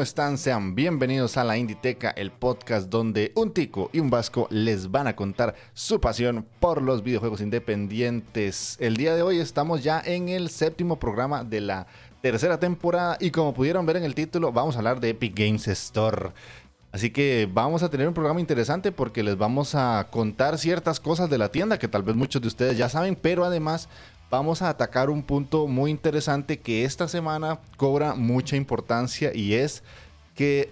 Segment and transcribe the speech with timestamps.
[0.00, 0.38] ¿Cómo están?
[0.38, 5.06] Sean bienvenidos a la Inditeca, el podcast donde un tico y un vasco les van
[5.06, 8.78] a contar su pasión por los videojuegos independientes.
[8.80, 11.86] El día de hoy estamos ya en el séptimo programa de la
[12.22, 15.68] tercera temporada y como pudieron ver en el título, vamos a hablar de Epic Games
[15.68, 16.30] Store.
[16.92, 21.28] Así que vamos a tener un programa interesante porque les vamos a contar ciertas cosas
[21.28, 23.90] de la tienda que tal vez muchos de ustedes ya saben, pero además
[24.30, 29.82] vamos a atacar un punto muy interesante que esta semana cobra mucha importancia y es
[30.36, 30.70] que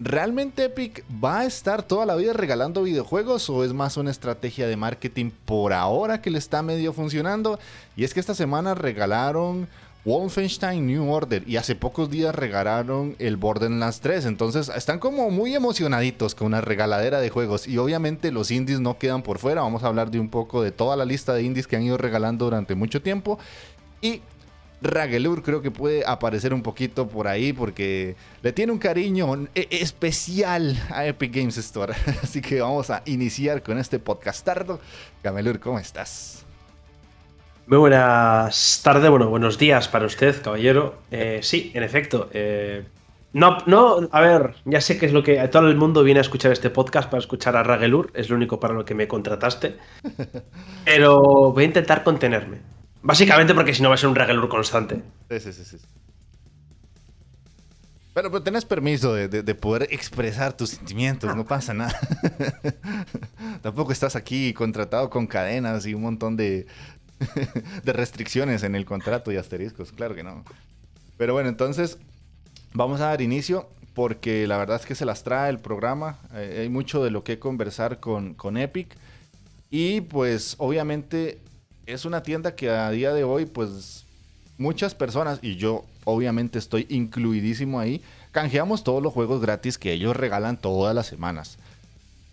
[0.00, 4.66] ¿realmente Epic va a estar toda la vida regalando videojuegos o es más una estrategia
[4.66, 7.60] de marketing por ahora que le está medio funcionando?
[7.96, 9.68] Y es que esta semana regalaron
[10.06, 14.26] Wolfenstein New Order y hace pocos días regalaron el Borderlands 3.
[14.26, 18.98] Entonces están como muy emocionaditos con una regaladera de juegos y obviamente los indies no
[18.98, 19.62] quedan por fuera.
[19.62, 21.98] Vamos a hablar de un poco de toda la lista de indies que han ido
[21.98, 23.40] regalando durante mucho tiempo.
[24.00, 24.22] Y
[24.80, 29.66] Ragelur creo que puede aparecer un poquito por ahí porque le tiene un cariño e-,
[29.72, 31.94] especial a Epic Games Store.
[32.22, 34.78] Así que vamos a iniciar con este podcastardo.
[35.24, 36.45] Gamelur, ¿cómo estás?
[37.68, 41.00] Muy buenas tardes, bueno, buenos días para usted, caballero.
[41.10, 42.30] Eh, sí, en efecto.
[42.32, 42.84] Eh,
[43.32, 46.22] no, no, a ver, ya sé que es lo que todo el mundo viene a
[46.22, 49.78] escuchar este podcast para escuchar a Ragelur, es lo único para lo que me contrataste.
[50.84, 52.58] Pero voy a intentar contenerme.
[53.02, 55.02] Básicamente porque si no va a ser un Ragelur constante.
[55.28, 55.64] Sí, sí, sí.
[55.64, 55.78] sí.
[58.14, 62.00] Pero, pero tenés permiso de, de, poder expresar tus sentimientos, no pasa nada.
[63.62, 66.66] Tampoco estás aquí contratado con cadenas y un montón de,
[67.84, 70.44] de restricciones en el contrato y asteriscos, claro que no.
[71.16, 71.98] Pero bueno, entonces
[72.74, 76.18] vamos a dar inicio porque la verdad es que se las trae el programa.
[76.34, 78.94] Eh, hay mucho de lo que conversar con, con Epic.
[79.70, 81.38] Y pues obviamente
[81.86, 84.04] es una tienda que a día de hoy pues
[84.58, 88.02] muchas personas, y yo obviamente estoy incluidísimo ahí,
[88.32, 91.56] canjeamos todos los juegos gratis que ellos regalan todas las semanas.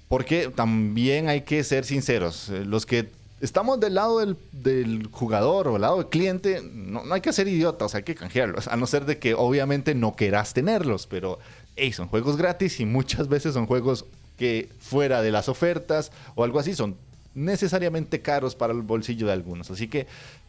[0.10, 3.10] Porque también hay que ser sinceros, eh, los que
[3.44, 7.94] estamos del lado del, jugador o del lado del cliente, no, hay que ser idiotas,
[7.94, 11.40] hay que canjearlos, a no ser de que obviamente no quieras tenerlos, pero
[11.92, 14.06] son juegos gratis y muchas veces son juegos
[14.38, 16.96] que fuera de las ofertas o algo así son
[17.36, 19.70] necesariamente caros para el bolsillo de algunos.
[19.70, 20.08] Así que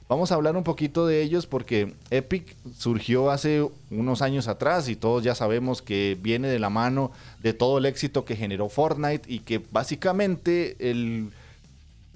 [0.08, 4.94] vamos a hablar un poquito de ellos porque Epic surgió hace unos años atrás y
[4.94, 7.10] todos ya sabemos que viene de la mano
[7.42, 11.30] de todo el éxito que generó Fortnite y que básicamente el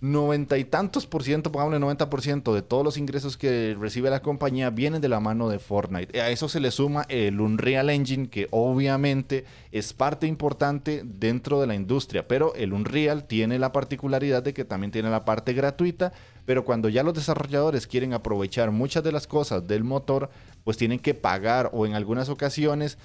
[0.01, 4.11] noventa y tantos por ciento, pongámosle 90 por ciento de todos los ingresos que recibe
[4.11, 6.21] la compañía vienen de la mano de Fortnite.
[6.21, 11.67] A eso se le suma el Unreal Engine, que obviamente es parte importante dentro de
[11.67, 16.13] la industria, pero el Unreal tiene la particularidad de que también tiene la parte gratuita,
[16.47, 20.31] pero cuando ya los desarrolladores quieren aprovechar muchas de las cosas del motor,
[20.65, 22.99] pues tienen que pagar o en algunas ocasiones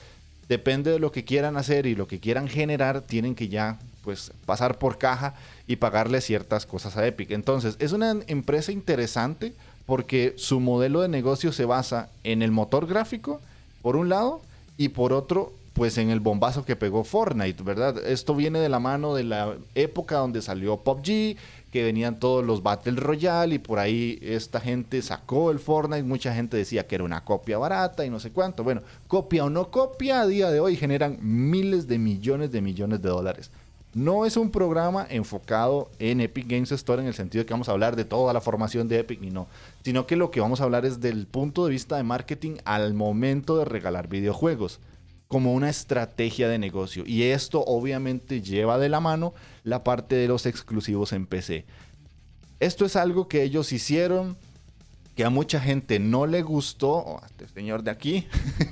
[0.49, 4.31] depende de lo que quieran hacer y lo que quieran generar, tienen que ya pues
[4.45, 5.33] pasar por caja
[5.65, 7.31] y pagarle ciertas cosas a Epic.
[7.31, 9.53] Entonces, es una empresa interesante
[9.85, 13.41] porque su modelo de negocio se basa en el motor gráfico,
[13.81, 14.41] por un lado,
[14.77, 17.97] y por otro, pues en el bombazo que pegó Fortnite, ¿verdad?
[18.05, 21.37] Esto viene de la mano de la época donde salió PUBG,
[21.73, 26.31] que venían todos los Battle Royale y por ahí esta gente sacó el Fortnite, mucha
[26.31, 28.63] gente decía que era una copia barata y no sé cuánto.
[28.63, 33.01] Bueno, copia o no copia, a día de hoy generan miles de millones de millones
[33.01, 33.49] de dólares.
[33.95, 37.69] No es un programa enfocado en Epic Games Store en el sentido de que vamos
[37.69, 39.47] a hablar de toda la formación de Epic y no,
[39.83, 42.93] sino que lo que vamos a hablar es del punto de vista de marketing al
[42.93, 44.79] momento de regalar videojuegos
[45.33, 47.05] como una estrategia de negocio.
[47.07, 49.33] Y esto obviamente lleva de la mano
[49.63, 51.65] la parte de los exclusivos en PC.
[52.59, 54.37] Esto es algo que ellos hicieron
[55.15, 58.27] que a mucha gente no le gustó, a este señor de aquí,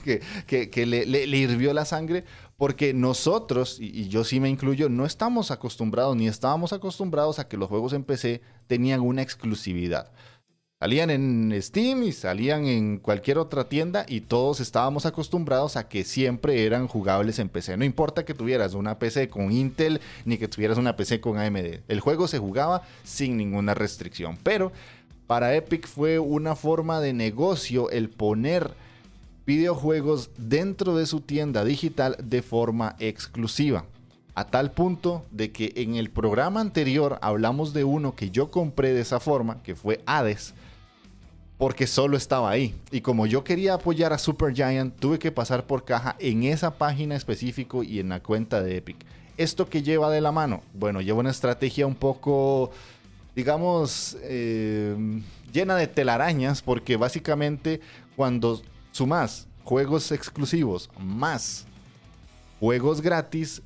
[0.45, 2.25] que, le, hirvió la sangre,
[2.57, 7.57] porque nosotros, y, yo sí me incluyo, no estamos acostumbrados, ni estábamos acostumbrados a que
[7.57, 10.11] los juegos en PC tenían una exclusividad.
[10.81, 16.03] Salían en Steam y salían en cualquier otra tienda y todos estábamos acostumbrados a que
[16.03, 17.77] siempre eran jugables en PC.
[17.77, 21.81] No importa que tuvieras una PC con Intel ni que tuvieras una PC con AMD.
[21.87, 24.39] El juego se jugaba sin ninguna restricción.
[24.41, 24.71] Pero
[25.27, 28.71] para Epic fue una forma de negocio el poner
[29.45, 33.85] videojuegos dentro de su tienda digital de forma exclusiva.
[34.33, 38.93] A tal punto de que en el programa anterior hablamos de uno que yo compré
[38.93, 40.55] de esa forma, que fue Hades,
[41.61, 42.73] porque solo estaba ahí.
[42.89, 47.15] Y como yo quería apoyar a Supergiant, tuve que pasar por caja en esa página
[47.15, 48.97] específico y en la cuenta de Epic.
[49.37, 50.63] ¿Esto que lleva de la mano?
[50.73, 52.71] Bueno, lleva una estrategia un poco
[53.35, 55.21] digamos, eh,
[55.53, 57.79] llena de telarañas, porque básicamente
[58.15, 58.59] cuando
[58.91, 61.67] sumas juegos exclusivos más
[62.59, 63.61] juegos gratis,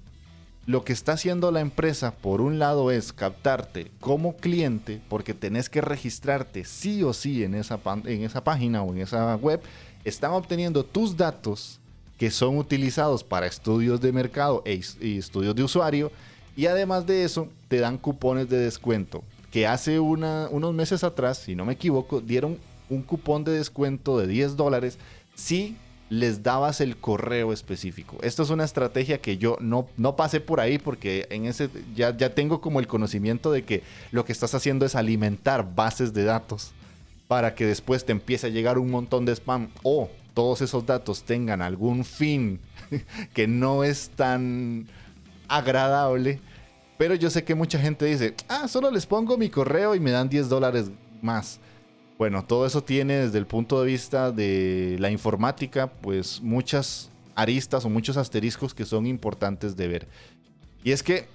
[0.65, 5.69] lo que está haciendo la empresa, por un lado, es captarte como cliente, porque tenés
[5.69, 9.61] que registrarte sí o sí en esa, en esa página o en esa web.
[10.03, 11.79] Están obteniendo tus datos
[12.17, 16.11] que son utilizados para estudios de mercado e y estudios de usuario.
[16.55, 19.23] Y además de eso, te dan cupones de descuento
[19.55, 22.57] que hace unos meses atrás, si no me equivoco, dieron
[22.89, 24.97] un cupón de descuento de 10 dólares
[25.33, 25.77] si
[26.09, 28.17] les dabas el correo específico.
[28.21, 32.15] Esto es una estrategia que yo no, no pasé por ahí porque en ese ya,
[32.15, 36.23] ya tengo como el conocimiento de que lo que estás haciendo es alimentar bases de
[36.23, 36.71] datos
[37.27, 41.23] para que después te empiece a llegar un montón de spam o todos esos datos
[41.23, 42.59] tengan algún fin
[43.33, 44.87] que no es tan
[45.47, 46.39] agradable
[46.97, 50.11] pero yo sé que mucha gente dice, ah, solo les pongo mi correo y me
[50.11, 50.91] dan 10 dólares
[51.21, 51.59] más.
[52.17, 57.83] Bueno, todo eso tiene desde el punto de vista de la informática, pues muchas aristas
[57.83, 60.07] o muchos asteriscos que son importantes de ver.
[60.83, 61.27] Y es que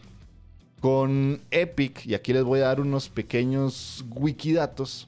[0.80, 5.06] con Epic, y aquí les voy a dar unos pequeños wikidatos,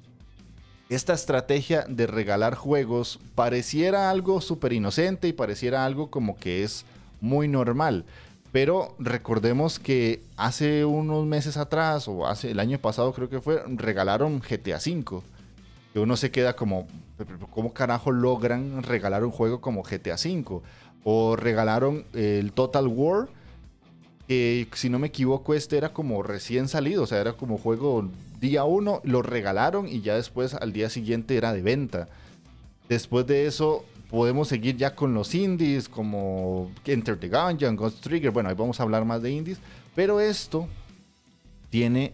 [0.91, 6.85] esta estrategia de regalar juegos pareciera algo súper inocente y pareciera algo como que es
[7.23, 8.05] muy normal.
[8.53, 13.63] Pero recordemos que hace unos meses atrás, o hace el año pasado creo que fue,
[13.69, 15.23] regalaron GTA V.
[15.93, 16.87] Que uno se queda como,
[17.51, 20.63] ¿cómo carajo logran regalar un juego como GTA V?
[21.05, 23.29] O regalaron el Total War,
[24.27, 28.09] que si no me equivoco este era como recién salido, o sea, era como juego
[28.41, 32.09] día uno, lo regalaron y ya después al día siguiente era de venta.
[32.89, 38.31] Después de eso podemos seguir ya con los indies como Enter the Gungeon, Ghost Trigger.
[38.31, 39.59] Bueno, ahí vamos a hablar más de indies.
[39.95, 40.69] Pero esto
[41.71, 42.13] tiene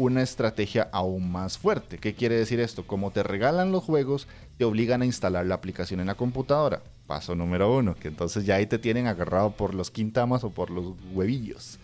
[0.00, 1.98] una estrategia aún más fuerte.
[1.98, 2.86] ¿Qué quiere decir esto?
[2.86, 4.26] Como te regalan los juegos,
[4.56, 6.82] te obligan a instalar la aplicación en la computadora.
[7.06, 10.70] Paso número uno, que entonces ya ahí te tienen agarrado por los quintamas o por
[10.70, 11.78] los huevillos.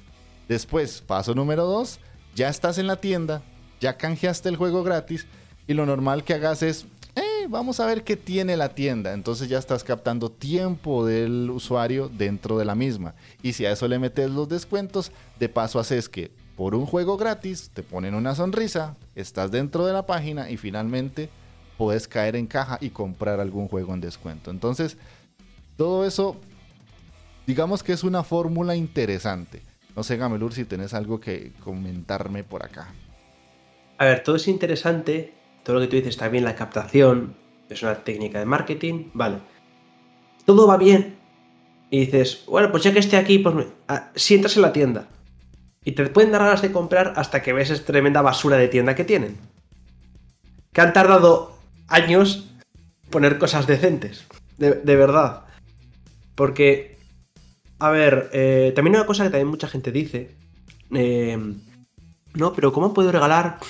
[0.48, 2.00] Después, paso número dos,
[2.34, 3.42] ya estás en la tienda,
[3.80, 5.26] ya canjeaste el juego gratis
[5.66, 6.86] y lo normal que hagas es
[7.48, 9.12] vamos a ver qué tiene la tienda.
[9.12, 13.14] Entonces ya estás captando tiempo del usuario dentro de la misma.
[13.42, 17.16] Y si a eso le metes los descuentos, de paso haces que por un juego
[17.16, 21.28] gratis te ponen una sonrisa, estás dentro de la página y finalmente
[21.76, 24.50] puedes caer en caja y comprar algún juego en descuento.
[24.50, 24.96] Entonces,
[25.76, 26.36] todo eso,
[27.46, 29.62] digamos que es una fórmula interesante.
[29.94, 32.88] No sé, Gamelur, si tenés algo que comentarme por acá.
[33.98, 35.36] A ver, todo es interesante
[35.66, 37.34] todo lo que tú dices está bien, la captación,
[37.68, 39.38] es una técnica de marketing, vale.
[40.44, 41.16] Todo va bien.
[41.90, 45.08] Y dices, bueno, pues ya que esté aquí, pues ah, si entras en la tienda.
[45.86, 48.96] Y te pueden dar ganas de comprar hasta que ves esa tremenda basura de tienda
[48.96, 49.36] que tienen.
[50.72, 52.48] Que han tardado años
[53.08, 54.26] poner cosas decentes.
[54.58, 55.44] De, verdad.
[56.34, 56.98] Porque,
[57.78, 60.34] a ver, eh, también una cosa que también mucha gente dice.
[60.92, 61.38] Eh,
[62.34, 63.60] no, pero ¿cómo puedo regalar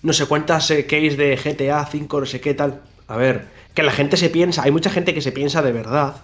[0.00, 2.80] no sé cuántas eh, de GTA 5, no sé qué tal.
[3.08, 6.16] A ver, que la gente se piensa, hay mucha gente que se piensa de verdad.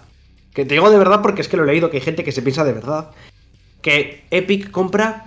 [0.55, 2.31] Que te digo de verdad porque es que lo he leído, que hay gente que
[2.31, 3.11] se piensa de verdad.
[3.85, 5.23] Que Epic compra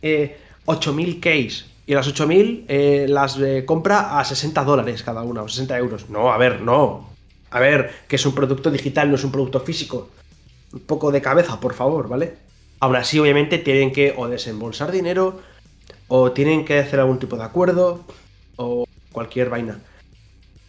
[0.00, 1.66] eh, 8.000 keys.
[1.86, 6.08] Y las 8.000 eh, las eh, compra a 60 dólares cada una, o 60 euros.
[6.08, 7.10] No, a ver, no.
[7.50, 10.08] A ver, que es un producto digital, no es un producto físico.
[10.72, 12.36] Un poco de cabeza, por favor, ¿vale?
[12.80, 15.42] Aún así, obviamente, tienen que o desembolsar dinero
[16.08, 18.06] o tienen que hacer algún tipo de acuerdo
[18.56, 19.80] o cualquier vaina.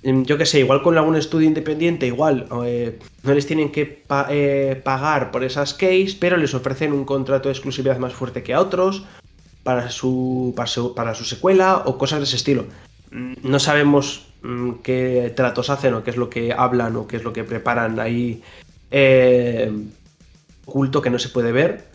[0.01, 4.82] Yo que sé, igual con algún estudio independiente, igual eh, no les tienen que eh,
[4.82, 8.62] pagar por esas keys, pero les ofrecen un contrato de exclusividad más fuerte que a
[8.62, 9.03] otros
[9.63, 12.65] para su, para su, secuela o cosas de ese estilo.
[13.12, 17.24] No sabemos mm, qué tratos hacen o qué es lo que hablan o qué es
[17.24, 18.41] lo que preparan ahí
[18.91, 19.70] eh,
[20.65, 21.89] oculto que no se puede ver.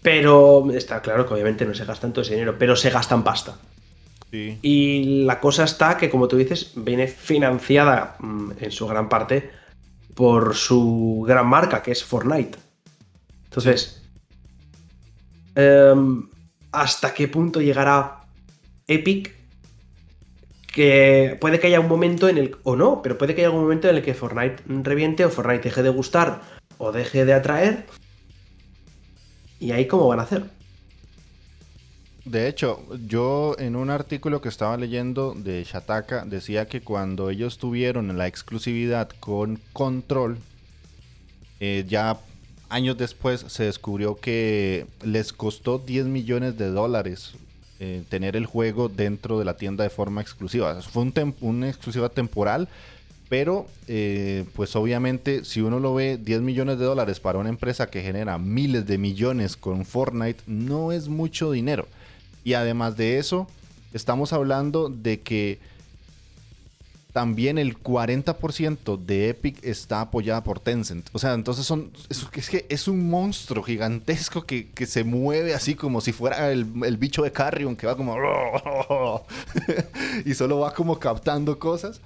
[0.00, 3.56] Pero está claro que obviamente no se gastan todo ese dinero, pero se gastan pasta.
[4.32, 9.50] Y la cosa está que, como tú dices, viene financiada mm, en su gran parte
[10.14, 12.58] por su gran marca, que es Fortnite.
[13.44, 14.02] Entonces,
[15.54, 16.28] em,
[16.72, 18.24] ¿hasta qué punto llegará
[18.88, 19.34] Epic?
[20.72, 22.56] Que puede que haya un momento en el.
[22.64, 25.62] o no, pero puede que haya un momento en el que Fortnite reviente o Fortnite
[25.62, 26.42] deje de gustar
[26.78, 27.86] o deje de atraer.
[29.58, 30.55] ¿Y ahí cómo van a hacer?
[32.26, 37.56] De hecho, yo en un artículo que estaba leyendo de Shataka decía que cuando ellos
[37.56, 40.36] tuvieron la exclusividad con Control,
[41.60, 42.18] eh, ya
[42.68, 47.34] años después se descubrió que les costó 10 millones de dólares
[47.78, 50.82] eh, tener el juego dentro de la tienda de forma exclusiva.
[50.82, 52.68] Fue un una exclusiva temporal,
[53.28, 57.88] pero eh, pues obviamente si uno lo ve 10 millones de dólares para una empresa
[57.88, 61.86] que genera miles de millones con Fortnite, no es mucho dinero.
[62.46, 63.48] Y además de eso,
[63.92, 65.58] estamos hablando de que
[67.12, 71.08] también el 40% de Epic está apoyada por Tencent.
[71.12, 71.90] O sea, entonces son.
[72.08, 76.64] Es, que es un monstruo gigantesco que, se mueve así como si fuera el,
[76.98, 78.14] bicho de Carrion que va como.
[80.24, 82.00] y solo va como captando cosas.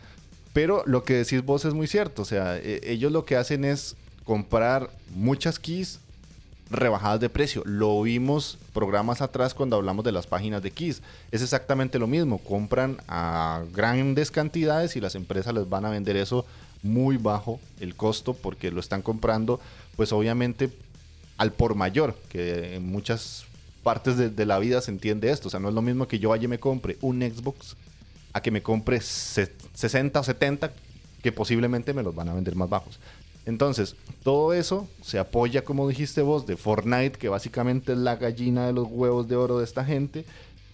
[0.55, 2.23] Pero lo que decís vos es muy cierto.
[2.23, 3.95] O sea, e, ellos lo que hacen es
[4.25, 6.01] comprar muchas keys
[6.71, 7.63] rebajadas de precio.
[7.67, 11.03] Lo vimos programas atrás cuando hablamos de las páginas de Kiss.
[11.31, 12.39] Es exactamente lo mismo.
[12.39, 16.47] Compran a grandes cantidades y las empresas les van a vender eso
[16.83, 19.61] muy bajo el costo porque lo están comprando
[19.97, 20.71] pues obviamente
[21.37, 23.45] al por mayor, que en muchas
[23.83, 25.49] partes de, la vida se entiende esto.
[25.49, 27.77] O sea, no es lo mismo que yo vaya y me compre un Xbox
[28.33, 30.73] a que me compre 60 o 70
[31.23, 32.99] que posiblemente me los van a vender más bajos.
[33.47, 38.67] Entonces, todo eso se apoya, como dijiste vos, de Fortnite, que básicamente es la gallina
[38.67, 40.25] de los huevos de oro de esta gente,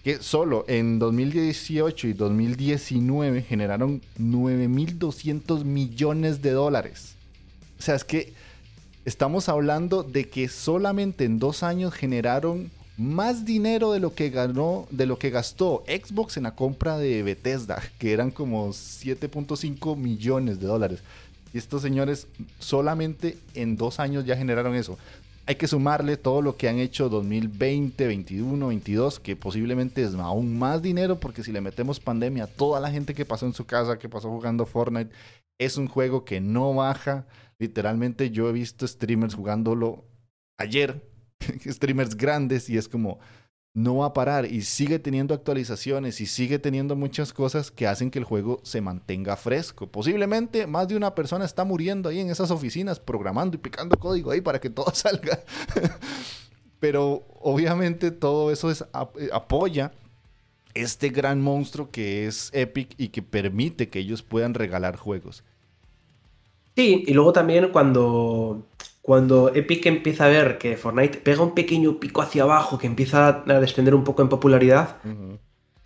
[0.03, 7.15] que solo en 2018 y 2019 generaron 9.200 millones de dólares.
[7.79, 8.33] O sea, es que
[9.05, 14.87] estamos hablando de que solamente en dos años generaron más dinero de lo que ganó,
[14.89, 20.59] de lo que gastó Xbox en la compra de Bethesda, que eran como 7.5 millones
[20.59, 20.99] de dólares.
[21.53, 22.27] Y estos señores
[22.59, 24.97] solamente en dos años ya generaron eso.
[25.45, 30.59] Hay que sumarle todo lo que han hecho 2020, 21, 22, que posiblemente es aún
[30.59, 33.97] más dinero porque si le metemos pandemia, toda la gente que pasó en su casa,
[33.97, 35.11] que pasó jugando Fortnite,
[35.57, 37.25] es un juego que no baja.
[37.59, 40.03] Literalmente yo he visto streamers jugándolo
[40.57, 41.01] ayer,
[41.65, 43.19] streamers grandes, y es como,
[43.77, 48.09] no va a parar y sigue teniendo actualizaciones y sigue teniendo muchas cosas que hacen
[48.09, 49.85] que el juego se mantenga fresco.
[49.85, 54.31] Posiblemente más de una persona está muriendo ahí en esas oficinas programando y picando código
[54.31, 55.41] ahí para que todo salga.
[56.79, 59.91] Pero obviamente todo eso es, eh, apoya
[60.73, 65.43] este gran monstruo que es Epic y que permite que ellos puedan regalar juegos.
[66.75, 68.65] Sí, y luego también cuando
[69.07, 73.41] cuando Epic empieza a ver que Fortnite pega un pequeño pico hacia abajo, que empieza
[73.47, 74.97] a descender un poco en popularidad,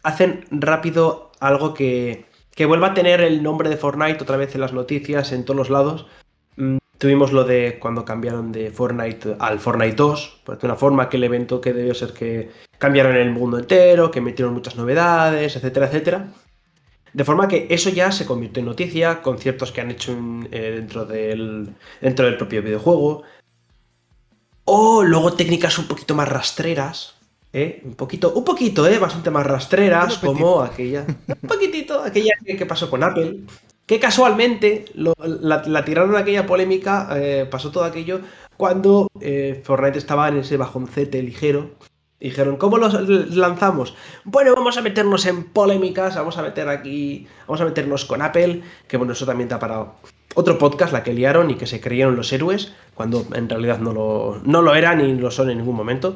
[0.01, 2.25] hacen rápido algo que,
[2.55, 5.55] que vuelva a tener el nombre de Fortnite otra vez en las noticias, en todos
[5.55, 6.07] los lados.
[6.55, 11.07] Mm, tuvimos lo de cuando cambiaron de Fortnite al Fortnite 2, pues de una forma
[11.07, 12.49] que el evento que debió ser que
[12.79, 16.33] cambiaron el mundo entero, que metieron muchas novedades, etcétera, etcétera.
[17.13, 20.15] De forma que eso ya se convirtió en noticia, conciertos que han hecho
[20.51, 23.23] eh, dentro, del, dentro del propio videojuego.
[24.63, 27.15] O luego técnicas un poquito más rastreras.
[27.51, 27.81] ¿eh?
[27.83, 28.97] Un poquito, un poquito, ¿eh?
[28.97, 31.05] Bastante más rastreras, como aquella.
[31.27, 33.41] Un poquitito, aquella que pasó con Apple.
[33.85, 38.21] Que casualmente la, tiraron aquella polémica, eh, pasó todo aquello
[38.55, 39.09] cuando
[39.63, 41.71] Fortnite estaba en ese bajoncete ligero
[42.29, 42.93] dijeron, ¿cómo los
[43.35, 43.95] lanzamos?
[44.23, 48.61] Bueno, vamos a meternos en polémicas, vamos a meter aquí, vamos a meternos con Apple,
[48.87, 49.95] que bueno, eso también te ha parado.
[50.35, 53.91] Otro podcast, la que liaron y que se creyeron los héroes, cuando en realidad no
[53.91, 56.15] lo, no lo eran ni lo son en ningún momento.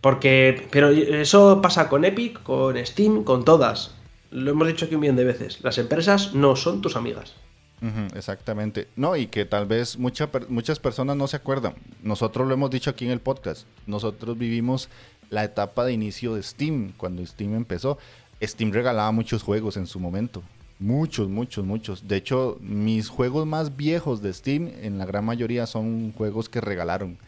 [0.00, 3.94] Porque, pero eso pasa con Epic, con Steam, con todas.
[4.32, 5.60] Lo hemos dicho aquí un millón de veces.
[5.62, 7.34] Las empresas no son tus amigas.
[8.14, 8.88] Exactamente.
[8.96, 11.74] No, y que tal vez muchas personas no se acuerdan.
[12.02, 13.66] Nosotros lo hemos dicho aquí en el podcast.
[13.86, 14.88] Nosotros vivimos
[15.30, 17.98] la etapa de inicio de Steam, cuando Steam empezó.
[18.42, 20.42] Steam regalaba muchos juegos en su momento.
[20.78, 22.08] Muchos, muchos, muchos.
[22.08, 26.60] De hecho, mis juegos más viejos de Steam, en la gran mayoría, son juegos que
[26.60, 27.18] regalaron.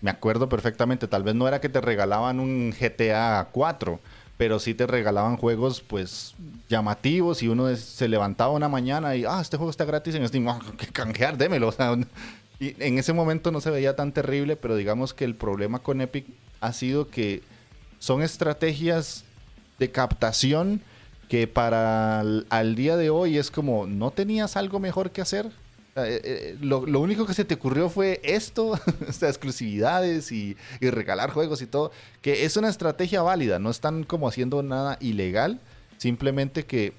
[0.00, 1.08] Me acuerdo perfectamente.
[1.08, 4.00] Tal vez no era que te regalaban un GTA 4
[4.40, 6.34] pero sí te regalaban juegos pues
[6.66, 10.46] llamativos y uno se levantaba una mañana y, ah, este juego está gratis en Steam,
[10.78, 11.74] que canjear, démelo.
[12.58, 16.00] Y en ese momento no se veía tan terrible, pero digamos que el problema con
[16.00, 16.24] Epic
[16.62, 17.42] ha sido que
[17.98, 19.24] son estrategias
[19.78, 20.80] de captación
[21.28, 25.50] que para al día de hoy es como, ¿no tenías algo mejor que hacer?
[25.96, 28.78] Eh, eh, lo, único que se te ocurrió fue esto,
[29.22, 31.90] exclusividades y, regalar juegos y todo,
[32.22, 35.60] que es una estrategia válida, no están como haciendo nada ilegal,
[35.98, 36.92] simplemente que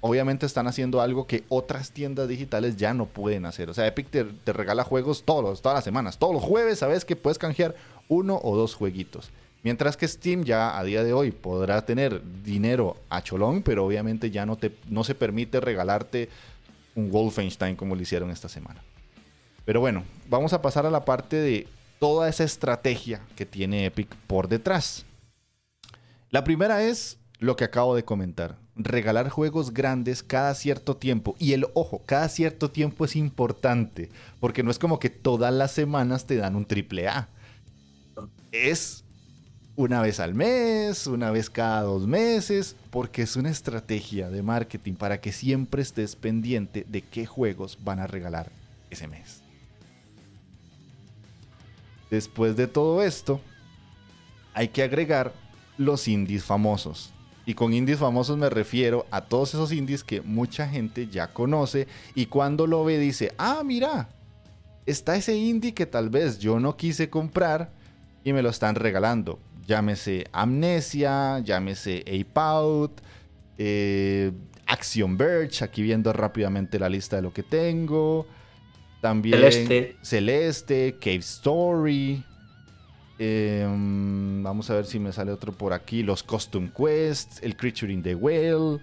[0.00, 3.68] obviamente están haciendo algo que otras tiendas digitales ya no pueden hacer.
[3.68, 7.16] O sea, Epic te, regala juegos todos, todas las semanas, todos los jueves, sabes que
[7.16, 7.74] puedes canjear
[8.08, 9.30] uno o dos jueguitos.
[9.64, 14.30] Mientras que Steam ya a día de hoy podrá tener dinero a cholón, pero obviamente
[14.30, 16.28] ya no, te, no se permite regalarte
[16.96, 18.82] un Wolfenstein como lo hicieron esta semana.
[19.64, 21.68] Pero bueno, vamos a pasar a la parte de
[22.00, 25.06] toda esa estrategia que tiene Epic por detrás.
[26.30, 28.58] La primera es lo que acabo de comentar.
[28.74, 31.34] Regalar juegos grandes cada cierto tiempo.
[31.38, 34.10] Y el ojo, cada cierto tiempo es importante.
[34.40, 37.28] Porque no es como que todas las semanas te dan un triple A.
[38.52, 39.05] Es
[39.76, 44.94] una vez al mes, una vez cada dos meses, porque es una estrategia de marketing
[44.94, 48.50] para que siempre estés pendiente de qué juegos van a regalar
[48.88, 49.42] ese mes.
[52.10, 53.40] Después de todo esto,
[54.54, 55.34] hay que agregar
[55.76, 57.12] los indies famosos.
[57.44, 61.86] Y con indies famosos me refiero a todos esos indies que mucha gente ya conoce
[62.14, 64.08] y cuando lo ve dice, ah, mira,
[64.86, 67.70] está ese indie que tal vez yo no quise comprar
[68.24, 73.00] y me lo están regalando llámese Amnesia, llámese Ape Out,
[73.58, 74.32] eh,
[74.66, 78.26] Action Verge, aquí viendo rápidamente la lista de lo que tengo.
[79.00, 82.24] También Celeste, Celeste Cave Story.
[83.18, 86.02] Em, vamos a ver si me sale otro por aquí.
[86.02, 88.80] Los Custom Quests, el Creature in the Well.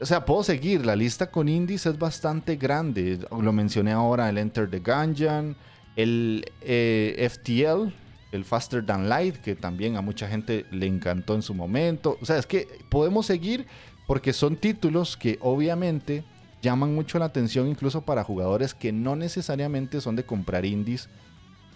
[0.00, 0.84] O sea, puedo seguir.
[0.84, 3.20] La lista con indies es bastante grande.
[3.30, 5.56] Lo mencioné ahora, el Enter the Gungeon,
[5.96, 7.92] el eh, FTL,
[8.34, 12.18] el Faster Than Light, que también a mucha gente le encantó en su momento.
[12.20, 13.66] O sea, es que podemos seguir
[14.06, 16.24] porque son títulos que obviamente
[16.60, 21.08] llaman mucho la atención incluso para jugadores que no necesariamente son de comprar indies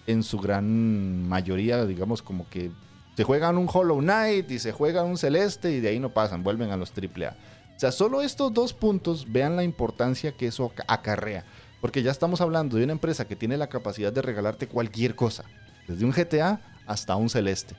[0.07, 2.73] en su gran mayoría, digamos como que
[3.16, 6.42] se juegan un Hollow Knight y se juegan un Celeste y de ahí no pasan,
[6.42, 7.37] vuelven a los AAA.
[7.77, 11.44] O sea, solo estos dos puntos vean la importancia que eso acarrea.
[11.81, 15.44] Porque ya estamos hablando de una empresa que tiene la capacidad de regalarte cualquier cosa.
[15.88, 17.74] Desde un GTA hasta un Celeste.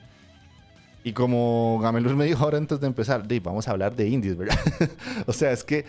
[1.02, 4.58] Y como Gameluz me dijo ahora antes de empezar, vamos a hablar de indies, ¿verdad?
[5.26, 5.86] o sea, es que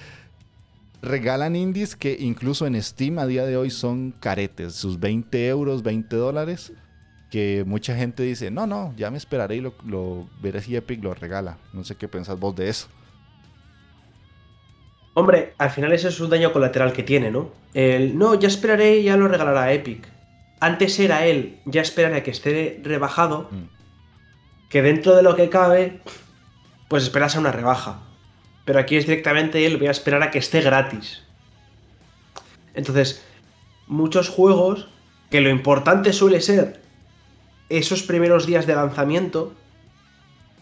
[1.01, 5.83] regalan indies que incluso en Steam a día de hoy son caretes, sus 20 euros,
[5.83, 6.71] 20 dólares,
[7.29, 11.03] que mucha gente dice, no, no, ya me esperaré y lo, lo veré si Epic
[11.03, 11.57] lo regala.
[11.73, 12.87] No sé qué pensás vos de eso.
[15.13, 17.51] Hombre, al final ese es un daño colateral que tiene, ¿no?
[17.73, 20.20] El, no, ya esperaré y ya lo regalará Epic
[20.61, 24.69] antes era él, ya esperar a que esté rebajado, mm.
[24.69, 26.01] que dentro de lo que cabe,
[26.87, 28.03] pues esperas a una rebaja.
[28.63, 31.23] Pero aquí es directamente él, voy a esperar a que esté gratis.
[32.75, 33.25] Entonces,
[33.87, 34.87] muchos juegos,
[35.31, 36.79] que lo importante suele ser
[37.69, 39.53] esos primeros días de lanzamiento,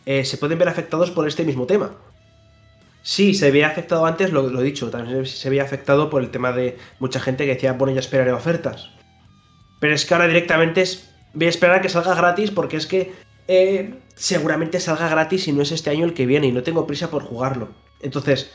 [0.06, 1.92] eh, se pueden ver afectados por este mismo tema.
[3.02, 6.32] Sí, se veía afectado antes, lo, lo he dicho, también se veía afectado por el
[6.32, 8.92] tema de mucha gente que decía, bueno, ya esperaré ofertas.
[9.80, 12.86] Pero es que ahora directamente es, voy a esperar a que salga gratis porque es
[12.86, 13.14] que
[13.48, 16.86] eh, seguramente salga gratis y no es este año el que viene y no tengo
[16.86, 17.70] prisa por jugarlo.
[18.02, 18.52] Entonces,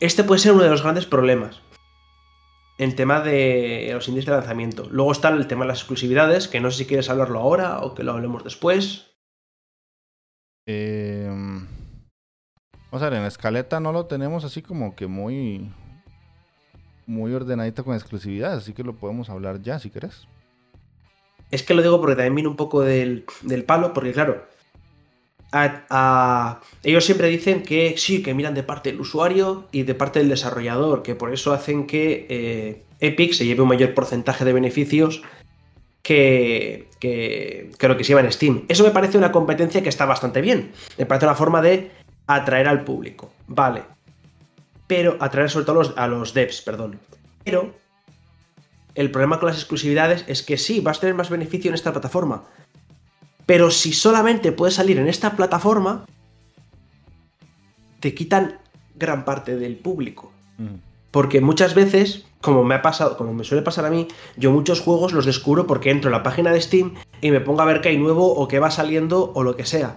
[0.00, 1.60] este puede ser uno de los grandes problemas
[2.78, 4.88] en tema de los índices de lanzamiento.
[4.90, 7.94] Luego está el tema de las exclusividades, que no sé si quieres hablarlo ahora o
[7.94, 9.10] que lo hablemos después.
[10.66, 11.66] Em,
[12.90, 15.72] vamos a ver, en la escaleta no lo tenemos así como que muy,
[17.08, 20.28] muy ordenadita con exclusividad, así que lo podemos hablar ya si querés.
[21.50, 23.24] Es que lo digo porque también viene un poco del,
[23.66, 24.44] palo, porque claro,
[26.84, 30.28] ellos siempre dicen que sí, que miran de parte del usuario y de parte del
[30.28, 35.22] desarrollador, que por eso hacen que eh, Epic se lleve un mayor porcentaje de beneficios
[36.02, 38.66] que, que, que, lo que se lleva en Steam.
[38.68, 40.72] Eso me parece una competencia que está bastante bien.
[40.98, 41.90] Me parece una forma de
[42.26, 43.32] atraer al público.
[43.46, 43.84] Vale,
[44.88, 46.98] pero atraer sobre todo a los, devs, perdón.
[47.44, 47.74] Pero
[48.96, 51.92] el problema con las exclusividades es que sí, vas a tener más beneficio en esta
[51.92, 52.46] plataforma.
[53.46, 56.06] Pero si solamente puedes salir en esta plataforma,
[58.00, 58.58] te quitan
[58.96, 60.32] gran parte del público.
[60.56, 60.76] Mm.
[61.10, 64.80] Porque muchas veces, como me ha pasado, como me suele pasar a mí, yo muchos
[64.80, 67.80] juegos los descubro porque entro en la página de Steam y me pongo a ver
[67.80, 69.96] qué hay nuevo o qué va saliendo o lo que sea.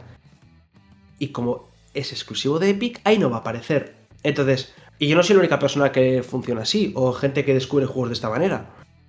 [1.20, 4.02] y como es exclusivo de Epic, ahí no va a aparecer.
[4.24, 7.88] Entonces, y yo no soy la única persona que funciona así, o gente que descubre
[7.88, 8.68] juegos de esta manera.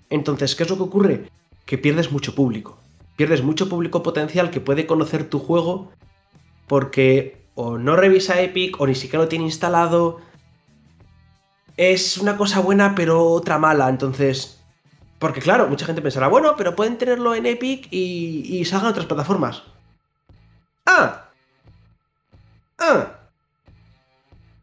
[0.09, 1.31] Entonces, ¿qué es lo que ocurre?
[1.67, 2.79] Que pierdes mucho público.
[3.17, 5.93] Pierdes mucho público potencial que puede conocer tu juego
[6.67, 10.23] porque o no revisa Epic o ni siquiera lo tiene instalado.
[11.77, 14.65] Es una cosa buena pero otra mala, entonces...
[15.19, 19.05] Porque claro, mucha gente pensará, bueno, pero pueden tenerlo en Epic y, y salgan otras
[19.05, 19.63] plataformas.
[20.87, 21.29] ¡Ah!
[22.79, 23.19] ¡Ah!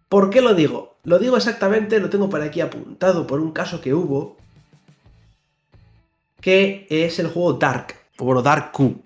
[0.10, 0.89] ¿Por qué lo digo?
[1.04, 4.38] Lo digo exactamente, lo tengo por aquí apuntado por un caso que hubo,
[6.42, 9.02] que es el juego Dark, o bueno, Dark Q.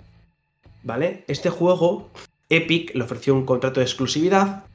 [0.83, 1.23] ¿Vale?
[1.27, 2.09] Este juego,
[2.49, 4.65] Epic le ofreció un contrato de exclusividad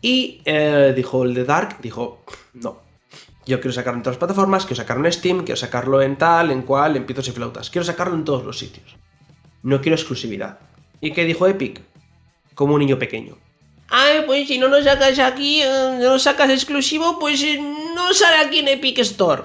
[0.00, 2.22] y eh, dijo el de Dark, dijo,
[2.54, 2.78] no,
[3.44, 6.50] yo quiero sacarlo en todas las plataformas, quiero sacarlo en Steam, quiero sacarlo en tal,
[6.50, 8.96] en cual, en pitos y flautas, quiero sacarlo en todos los sitios.
[9.62, 10.58] No quiero exclusividad.
[11.00, 11.80] ¿Y qué dijo Epic?
[12.54, 13.36] Como un niño pequeño.
[13.90, 18.12] Ay, pues si no lo sacas aquí, eh, no lo sacas exclusivo, pues eh, no
[18.12, 19.44] sale aquí en Epic Store.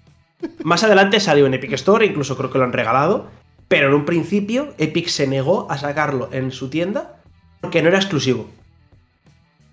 [0.64, 3.30] Más adelante salió en Epic Store, incluso creo que lo han regalado.
[3.68, 7.20] Pero en un principio, Epic se negó a sacarlo en su tienda
[7.60, 8.48] porque no era exclusivo.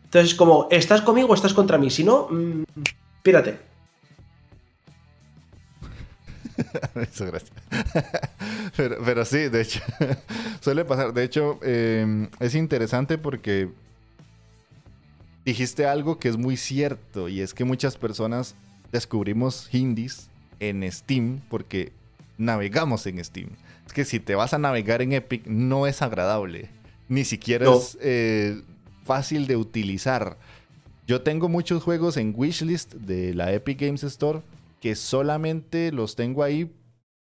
[0.05, 1.89] Entonces, como, ¿estás conmigo o estás contra mí?
[1.89, 2.63] Si no, mmm,
[3.21, 3.59] pírate.
[6.95, 7.51] Eso, gracias.
[8.75, 9.79] pero, pero, sí, de hecho,
[10.59, 11.13] suele pasar.
[11.13, 13.69] De hecho, eh, es interesante porque
[15.45, 18.55] dijiste algo que es muy cierto y es que muchas personas
[18.91, 20.29] descubrimos indies
[20.59, 21.91] en Steam porque
[22.37, 23.49] navegamos en Steam.
[23.85, 26.69] Es que si te vas a navegar en Epic no es agradable,
[27.09, 27.77] ni siquiera no.
[27.77, 28.61] es eh,
[29.03, 30.37] fácil de utilizar.
[31.05, 34.41] Yo tengo muchos juegos en wishlist de la Epic Games Store
[34.79, 36.71] que solamente los tengo ahí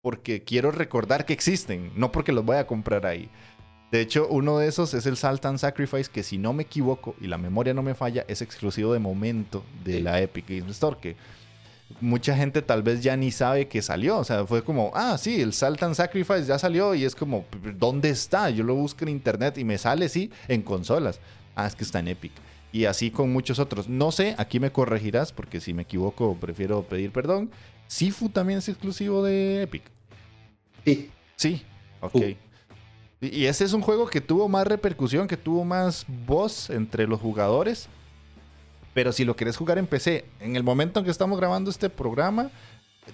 [0.03, 3.29] porque quiero recordar que existen, no porque los voy a comprar ahí.
[3.91, 7.15] De hecho, uno de esos es el Salt and Sacrifice, que si no me equivoco
[7.21, 10.97] y la memoria no me falla, es exclusivo de momento de la Epic Games Store,
[11.01, 11.17] que
[12.01, 14.19] mucha gente tal vez ya ni sabe que salió.
[14.19, 17.45] O sea, fue como, ah, sí, el Salt and Sacrifice ya salió y es como,
[17.79, 18.51] ¿dónde está?
[18.51, 21.21] Yo lo busco en internet y me sale, sí, en consolas.
[21.55, 22.33] Ah, es que está en Epic.
[22.73, 23.89] Y así con muchos otros.
[23.89, 27.51] No sé, aquí me corregirás, porque si me equivoco prefiero pedir perdón.
[27.87, 29.85] Sifu también es exclusivo de Epic.
[30.85, 31.11] Sí.
[31.37, 31.63] Sí,
[32.01, 32.15] ok.
[32.15, 32.46] Uh.
[33.33, 37.21] Y ese es un juego que tuvo más repercusión, que tuvo más voz entre los
[37.21, 37.89] jugadores.
[38.95, 41.91] Pero si lo querés jugar en PC, en el momento en que estamos grabando este
[41.91, 42.51] programa,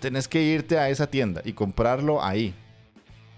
[0.00, 2.54] tenés que irte a esa tienda y comprarlo ahí.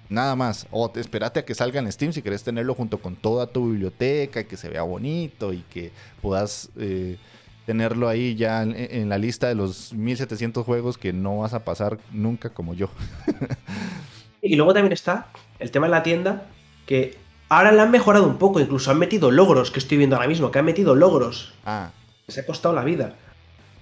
[0.08, 0.66] Nada más.
[0.70, 3.70] O te, espérate a que salga en Steam si querés tenerlo junto con toda tu
[3.70, 7.16] biblioteca y que se vea bonito y que puedas eh,
[7.66, 11.64] tenerlo ahí ya en, en, la lista de los 1700 juegos que no vas a
[11.64, 12.90] pasar nunca como yo.
[14.42, 16.46] y luego también está el tema de la tienda
[16.86, 17.16] que
[17.48, 20.50] ahora la han mejorado un poco, incluso han metido logros que estoy viendo ahora mismo,
[20.50, 21.54] que han metido logros.
[21.64, 21.90] Ah.
[22.28, 23.14] Se ha costado la vida.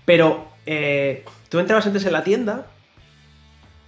[0.05, 2.67] Pero eh, tú entrabas antes en la tienda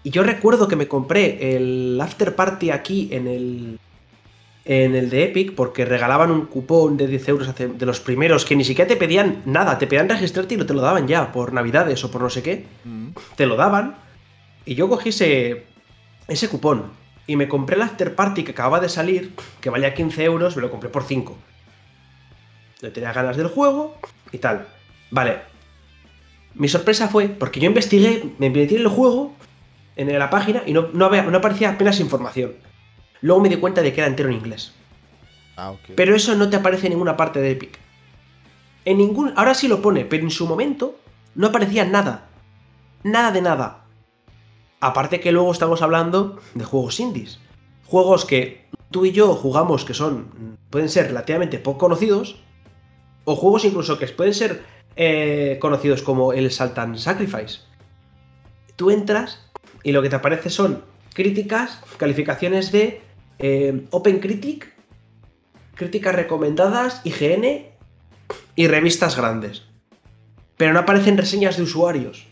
[0.02, 3.80] y yo recuerdo que me compré el After Party aquí en el,
[4.64, 8.54] en el de Epic porque regalaban un cupón de 10 euros de los primeros que
[8.54, 11.52] ni siquiera te pedían nada, te pedían registrarte y no te lo daban ya por
[11.52, 12.64] navidades o por no sé qué.
[12.84, 13.08] Mm.
[13.36, 13.96] Te lo daban
[14.64, 15.64] y yo cogí ese,
[16.28, 20.24] ese cupón y me compré el After Party que acababa de salir, que valía 15
[20.24, 21.36] euros, me lo compré por 5.
[22.80, 23.96] Le tenía ganas del juego
[24.32, 24.66] y tal.
[25.10, 25.38] Vale.
[26.54, 29.34] Mi sorpresa fue, porque yo investigué, me metí en el juego,
[29.96, 32.54] en la página, y no, no, había, no aparecía apenas información.
[33.22, 34.74] Luego me di cuenta de que era entero en inglés.
[35.56, 35.94] Ah, okay.
[35.96, 37.78] Pero eso no te aparece en ninguna parte de Epic.
[38.84, 39.32] En ningún.
[39.36, 40.98] Ahora sí lo pone, pero en su momento
[41.34, 42.26] no aparecía nada.
[43.02, 43.83] Nada de nada.
[44.84, 47.38] Aparte que luego estamos hablando de juegos indies.
[47.86, 50.58] Juegos que tú y yo jugamos que son.
[50.68, 52.36] pueden ser relativamente poco conocidos.
[53.24, 54.62] O juegos incluso que pueden ser
[54.96, 57.60] eh, conocidos como el Saltan Sacrifice.
[58.76, 59.50] Tú entras
[59.82, 63.00] y lo que te aparece son críticas, calificaciones de
[63.38, 64.70] eh, OpenCritic,
[65.76, 67.68] críticas recomendadas, IGN
[68.54, 69.62] y revistas grandes.
[70.58, 72.26] Pero no aparecen reseñas de usuarios.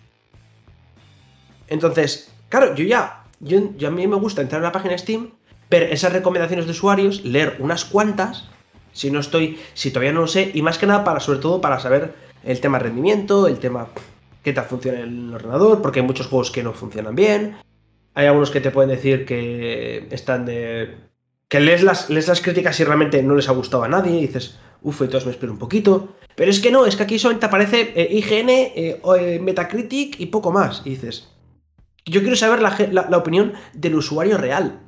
[1.69, 5.31] Entonces, Claro, yo ya, yo, yo, a mí me gusta entrar en la página Steam,
[5.71, 8.51] ver esas recomendaciones de usuarios, leer unas cuantas,
[8.93, 11.63] si no estoy, si todavía no lo sé, y más que nada para, sobre todo
[11.63, 12.13] para saber
[12.45, 13.89] el tema rendimiento, el tema
[14.45, 17.57] qué tal funciona el ordenador, porque hay muchos juegos que no funcionan bien,
[18.13, 20.95] hay algunos que te pueden decir que están de...
[21.49, 24.27] que lees las, lees las críticas y realmente no les ha gustado a nadie, y
[24.27, 26.17] dices, uff, entonces me espero un poquito.
[26.37, 30.53] Pero es que no, es que aquí solamente aparece eh, IGN, eh, Metacritic y poco
[30.53, 30.83] más.
[30.85, 31.33] Y dices,
[32.05, 34.81] yo quiero saber la, opinión del usuario real.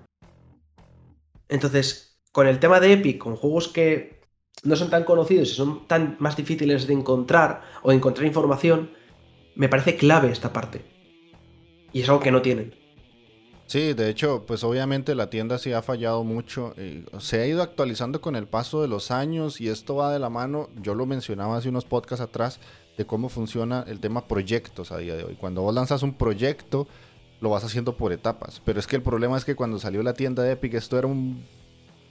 [1.48, 4.22] Entonces, con el tema de Epic, con juegos que
[4.62, 8.90] no son tan conocidos y son tan más difíciles de encontrar o de encontrar información,
[9.54, 10.84] me parece clave esta parte.
[11.92, 12.74] Y es algo que no tienen.
[13.66, 16.74] Sí, de hecho, pues obviamente la tienda sí ha fallado mucho.
[17.18, 20.28] se ha ido actualizando con el paso de los años y esto va de la
[20.28, 20.68] mano.
[20.82, 22.60] Yo lo mencionaba hace unos podcasts atrás
[22.96, 25.34] de cómo funciona el tema proyectos a día de hoy.
[25.34, 26.86] Cuando vos lanzas un proyecto,
[27.44, 28.60] lo vas haciendo por etapas.
[28.64, 31.06] Pero es que el problema es que cuando salió la tienda de Epic, esto era
[31.06, 31.44] un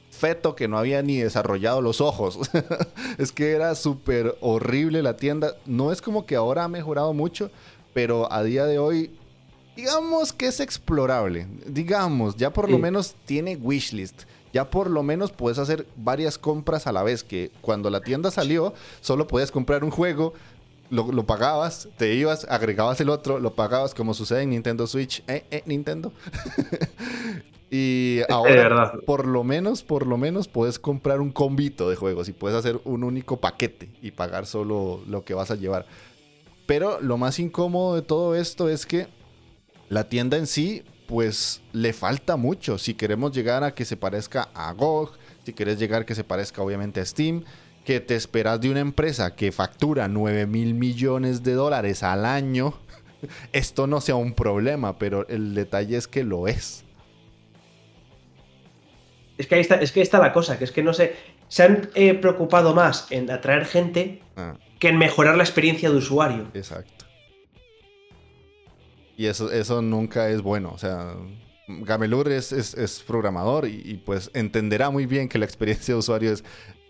[0.09, 2.39] feto que no había ni desarrollado los ojos.
[3.17, 5.55] es que era súper horrible la tienda.
[5.65, 7.51] No es como que ahora ha mejorado mucho,
[7.93, 9.11] pero a día de hoy,
[9.75, 11.47] digamos que es explorable.
[11.65, 14.23] Digamos, ya por lo menos tiene wishlist.
[14.53, 18.29] Ya por lo menos puedes hacer varias compras a la vez, que cuando la tienda
[18.29, 20.33] salió, solo podías comprar un juego,
[20.93, 25.23] lo, lo, pagabas, te ibas, agregabas el otro, lo pagabas como sucede en Nintendo Switch.
[25.27, 26.13] Eh, eh, Nintendo.
[27.75, 32.33] Y ahora, por lo menos, por lo menos, puedes comprar un combito de juegos y
[32.33, 35.87] puedes hacer un único paquete y pagar solo lo que vas a llevar.
[36.67, 39.07] Pero lo más incómodo de todo esto es que
[39.89, 42.77] la tienda en sí, pues le falta mucho.
[42.77, 46.23] Si queremos llegar a que se parezca a GOG, si quieres llegar a que se
[46.23, 47.43] parezca obviamente a Steam,
[47.83, 52.73] que te esperas de una empresa que factura 9 mil millones de dólares al año,
[53.53, 56.83] esto no sea un problema, pero el detalle es que lo es.
[59.37, 61.15] Es que ahí está, es que está la cosa, que es que no sé.
[61.47, 64.55] Se han eh, preocupado más en atraer gente ah.
[64.79, 66.47] que en mejorar la experiencia de usuario.
[66.53, 67.05] Exacto.
[69.17, 70.71] Y eso, eso nunca es bueno.
[70.73, 71.15] O sea,
[71.67, 76.43] Gamelur es, es, programador y, pues entenderá muy bien que la experiencia de usuario es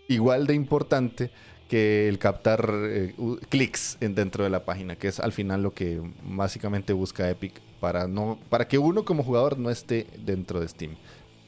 [0.08, 1.30] igual de importante
[1.68, 3.14] que el captar eh,
[3.48, 8.06] clics dentro de la página, que es al final lo que básicamente busca Epic para,
[8.06, 10.96] no, para que uno como jugador no esté dentro de Steam.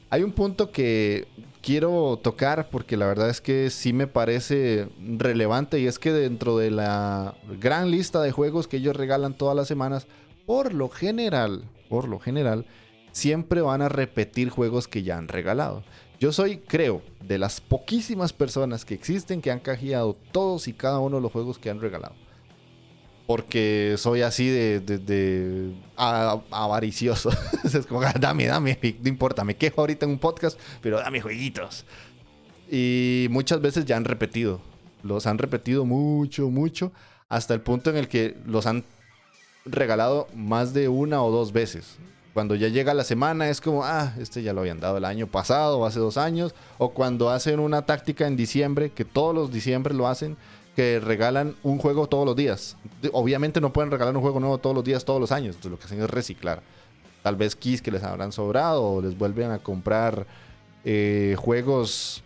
[0.09, 1.27] Hay un punto que
[1.61, 6.57] quiero tocar porque la verdad es que sí me parece relevante y es que dentro
[6.57, 10.07] de la gran lista de juegos que ellos regalan todas las semanas,
[10.45, 12.65] por lo general, por lo general,
[13.11, 15.83] siempre van a repetir juegos que ya han regalado.
[16.19, 20.99] Yo soy, creo, de las poquísimas personas que existen que han cajeado todos y cada
[20.99, 22.15] uno de los juegos que han regalado
[23.27, 27.29] porque soy así de, de, avaricioso.
[27.65, 31.19] es como, ah, dame, dame, no importa, me quejo ahorita en un podcast, pero dame
[31.19, 31.85] jueguitos.
[32.71, 34.61] Y muchas veces ya han repetido,
[35.03, 36.93] los han repetido mucho, mucho,
[37.27, 38.85] hasta el punto en el que los han
[39.65, 41.97] regalado más de una o dos veces.
[42.37, 45.25] Cuando ya llega la semana es como, ah, este ya lo habían dado el año
[45.25, 46.53] pasado o hace dos años.
[46.77, 50.37] O cuando hacen una táctica en diciembre, que todos los diciembre lo hacen,
[50.75, 52.77] que regalan un juego todos los días.
[53.11, 55.55] Obviamente no pueden regalar un juego nuevo todos los días, todos los años.
[55.55, 56.61] Entonces lo que hacen es reciclar.
[57.23, 60.27] Tal vez keys que les habrán sobrado o les vuelven a comprar
[60.85, 62.23] eh, juegos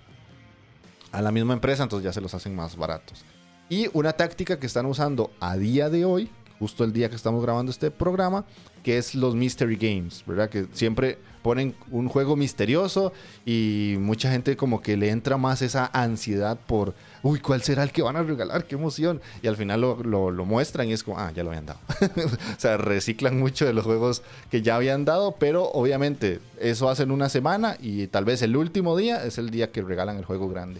[1.13, 3.23] a la misma empresa, entonces ya se los hacen más baratos.
[3.69, 6.29] Y una táctica que están usando a día de hoy,
[6.61, 8.45] justo el día que estamos grabando este programa,
[8.83, 10.47] que es los Mystery Games, ¿verdad?
[10.47, 13.13] Que siempre ponen un juego misterioso
[13.47, 16.93] y mucha gente como que le entra más esa ansiedad por
[17.23, 18.65] uy, ¿cuál será el que van a regalar?
[18.65, 19.21] ¡Qué emoción!
[19.41, 21.79] Y al final lo, muestran y es como, ah, ya lo habían dado.
[21.99, 24.21] o sea, reciclan mucho de los juegos
[24.51, 28.95] que ya habían dado, pero obviamente eso hacen una semana y tal vez el último
[28.95, 30.79] día es el día que regalan el juego grande.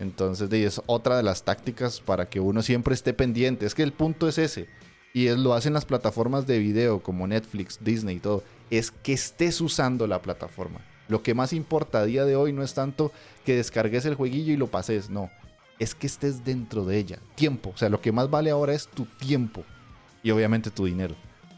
[0.00, 3.66] Entonces, es otra de las tácticas para que uno siempre esté pendiente.
[3.66, 4.68] Es que el punto es ese.
[5.14, 8.42] Y es, lo hacen las plataformas de video como Netflix, Disney y todo.
[8.70, 10.80] Es que estés usando la plataforma.
[11.08, 13.12] Lo que más importa a día de hoy no es tanto
[13.46, 15.30] que descargues el jueguillo y lo pases, no
[15.78, 17.18] es que estés dentro de ella.
[17.34, 17.72] Tiempo.
[17.74, 19.64] O sea, lo que más vale ahora es tu tiempo.
[20.22, 21.14] Y obviamente tu dinero.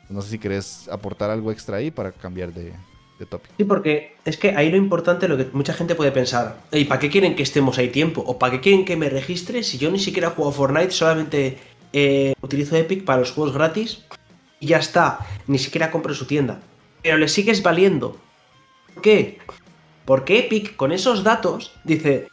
[0.08, 2.72] No sé si querés aportar algo extra ahí para cambiar de,
[3.18, 3.54] de tópico.
[3.56, 7.00] Sí, porque es que ahí lo importante, lo que mucha gente puede pensar, ¿y para
[7.00, 8.22] qué quieren que estemos ahí tiempo?
[8.26, 11.58] ¿O para qué quieren que me registre si yo ni siquiera juego Fortnite, solamente
[11.92, 14.04] eh, utilizo Epic para los juegos gratis
[14.60, 16.60] y ya está, ni siquiera compro su tienda?
[17.02, 18.16] Pero le sigues valiendo.
[18.94, 19.38] ¿Por qué?
[20.04, 22.28] Porque Epic con esos datos dice,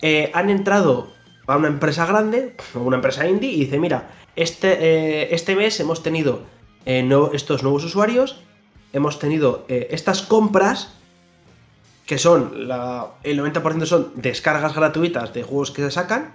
[0.00, 1.12] eh, han entrado
[1.46, 5.78] a una empresa grande, o una empresa indie, y dice, mira, este, eh, este mes
[5.80, 6.42] hemos tenido
[6.84, 8.42] estos nuevos usuarios,
[8.92, 10.94] hemos tenido estas compras,
[12.06, 12.52] que son,
[13.22, 16.32] el 90% son descargas gratuitas de juegos que se sacan,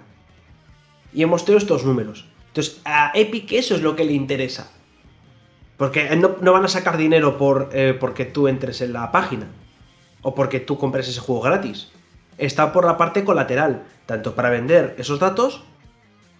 [1.12, 2.24] y hemos tenido estos números.
[2.58, 4.70] Entonces, a Epic eso es lo que le interesa.
[5.76, 9.46] Porque no, van a sacar dinero por, porque tú entres en la página.
[10.22, 11.88] O porque tú compres ese juego gratis
[12.38, 15.64] está por la parte colateral, tanto para vender esos datos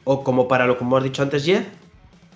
[0.05, 1.67] o como para lo que hemos dicho antes Jeff,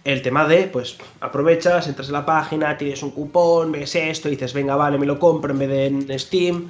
[0.05, 4.33] el tema de, pues, aprovechas, entras en la página, tienes un cupón, ves esto y
[4.33, 6.69] dices, venga, vale, me lo compro en vez de en Steam.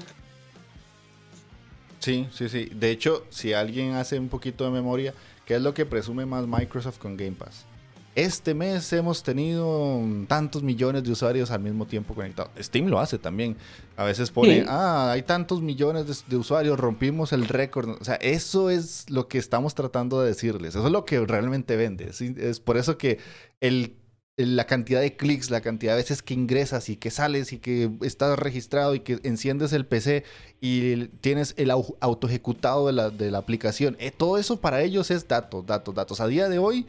[1.98, 2.68] Sí, sí, sí.
[2.74, 5.14] De hecho, si alguien hace un poquito de memoria,
[5.46, 7.66] ¿qué es lo que presume más Microsoft con Game Pass?
[8.14, 12.52] Este mes hemos tenido tantos millones de usuarios al mismo tiempo conectados.
[12.60, 13.56] Steam lo hace también.
[13.96, 17.88] A veces pone, ah, hay tantos millones de, usuarios, rompimos el récord.
[17.88, 20.74] O sea, eso es lo que estamos tratando de decirles.
[20.74, 22.10] Eso es lo que realmente vende.
[22.10, 23.18] Es por eso que
[23.62, 23.96] el
[24.36, 27.90] la cantidad de clics, la cantidad de veces que ingresas y que sales y que
[28.00, 30.24] estás registrado y que enciendes el PC
[30.60, 33.96] y tienes el auto ejecutado de la, aplicación.
[34.00, 36.20] Eh, todo eso para ellos es datos, datos, datos.
[36.20, 36.86] A día de hoy,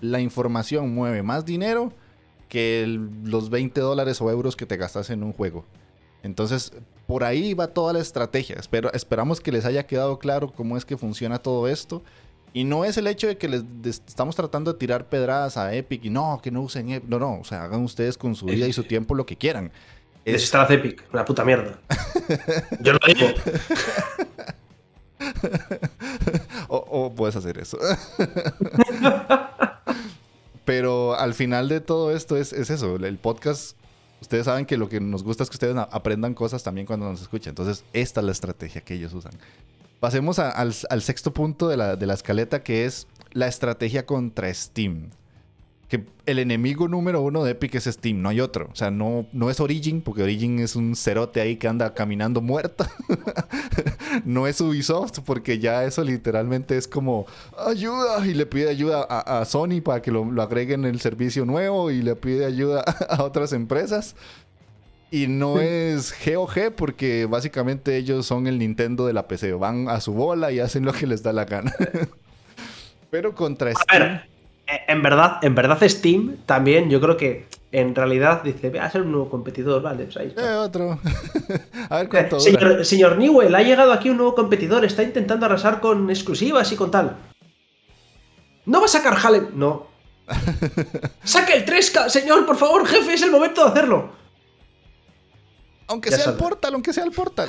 [0.00, 1.92] la información mueve más dinero
[2.48, 2.86] que
[3.24, 5.66] los 20 dólares o euros que te gastas en un juego.
[6.22, 6.72] Entonces,
[7.06, 8.56] por ahí va toda la estrategia.
[8.58, 12.02] Espero, esperamos que les haya quedado claro cómo es que funciona todo esto.
[12.56, 16.02] Y no es el hecho de que les estamos tratando de tirar pedradas a Epic
[16.06, 17.06] y no, que no usen Epic.
[17.06, 19.70] No, no, o sea, hagan ustedes con su vida y su tiempo lo que quieran.
[20.24, 20.50] Es...
[20.70, 21.78] Epic, una puta mierda.
[22.80, 23.26] Yo lo digo.
[26.68, 27.78] o, puedes hacer eso.
[30.64, 32.96] Pero al final de todo esto es, es, eso.
[32.96, 33.76] El podcast,
[34.22, 37.20] ustedes saben que lo que nos gusta es que ustedes aprendan cosas también cuando nos
[37.20, 37.50] escuchen.
[37.50, 39.34] Entonces, esta es la estrategia que ellos usan.
[40.00, 45.10] Pasemos al, sexto punto de la, de la escaleta, que es la estrategia contra Steam.
[45.88, 48.68] Que el enemigo número uno de Epic es Steam, no hay otro.
[48.72, 52.40] O sea, no, no es Origin, porque Origin es un cerote ahí que anda caminando
[52.40, 52.84] muerto.
[54.24, 59.44] no es Ubisoft, porque ya eso literalmente es como ayuda y le pide ayuda a,
[59.44, 63.22] Sony para que lo, lo agreguen en el servicio nuevo y le pide ayuda a
[63.22, 64.16] otras empresas.
[65.10, 69.52] Y no es GOG porque básicamente ellos son el Nintendo de la PC.
[69.52, 71.72] Van a su bola y hacen lo que les da la gana.
[73.10, 73.86] Pero contra Steam...
[73.88, 74.28] A ver,
[74.66, 78.90] eh, en verdad, en verdad Steam también yo creo que en realidad dice, va a
[78.90, 80.98] ser un nuevo competidor, vale, pues ahí Eh, otro.
[81.90, 85.80] a ver cuánto señor, señor, Newell, ha llegado aquí un nuevo competidor, está intentando arrasar
[85.80, 87.16] con exclusivas y con tal.
[88.64, 89.50] ¿No va a sacar Hallen?
[89.54, 89.86] No.
[91.22, 92.08] ¡Saque el 3K!
[92.08, 94.10] Señor, por favor, jefe, es el momento de hacerlo.
[95.88, 97.48] Aunque sea el portal, aunque sea el portal.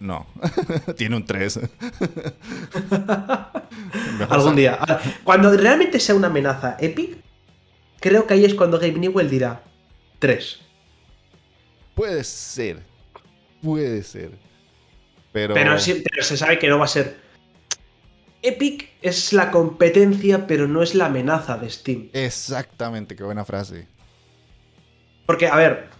[0.00, 0.26] No,
[0.96, 1.60] tiene un 3.
[4.28, 4.78] Algún día.
[5.22, 7.18] Cuando realmente sea una amenaza Epic,
[8.00, 9.62] creo que ahí es cuando Gabe Newell dirá
[10.18, 10.60] 3.
[11.94, 12.82] Puede ser.
[13.62, 14.32] Puede ser.
[15.32, 15.54] Pero...
[15.54, 17.18] Pero, pero se sabe que no va a ser.
[18.42, 22.08] Epic es la competencia, pero no es la amenaza de Steam.
[22.12, 23.86] Exactamente, qué buena frase.
[25.26, 25.90] Porque, a ver,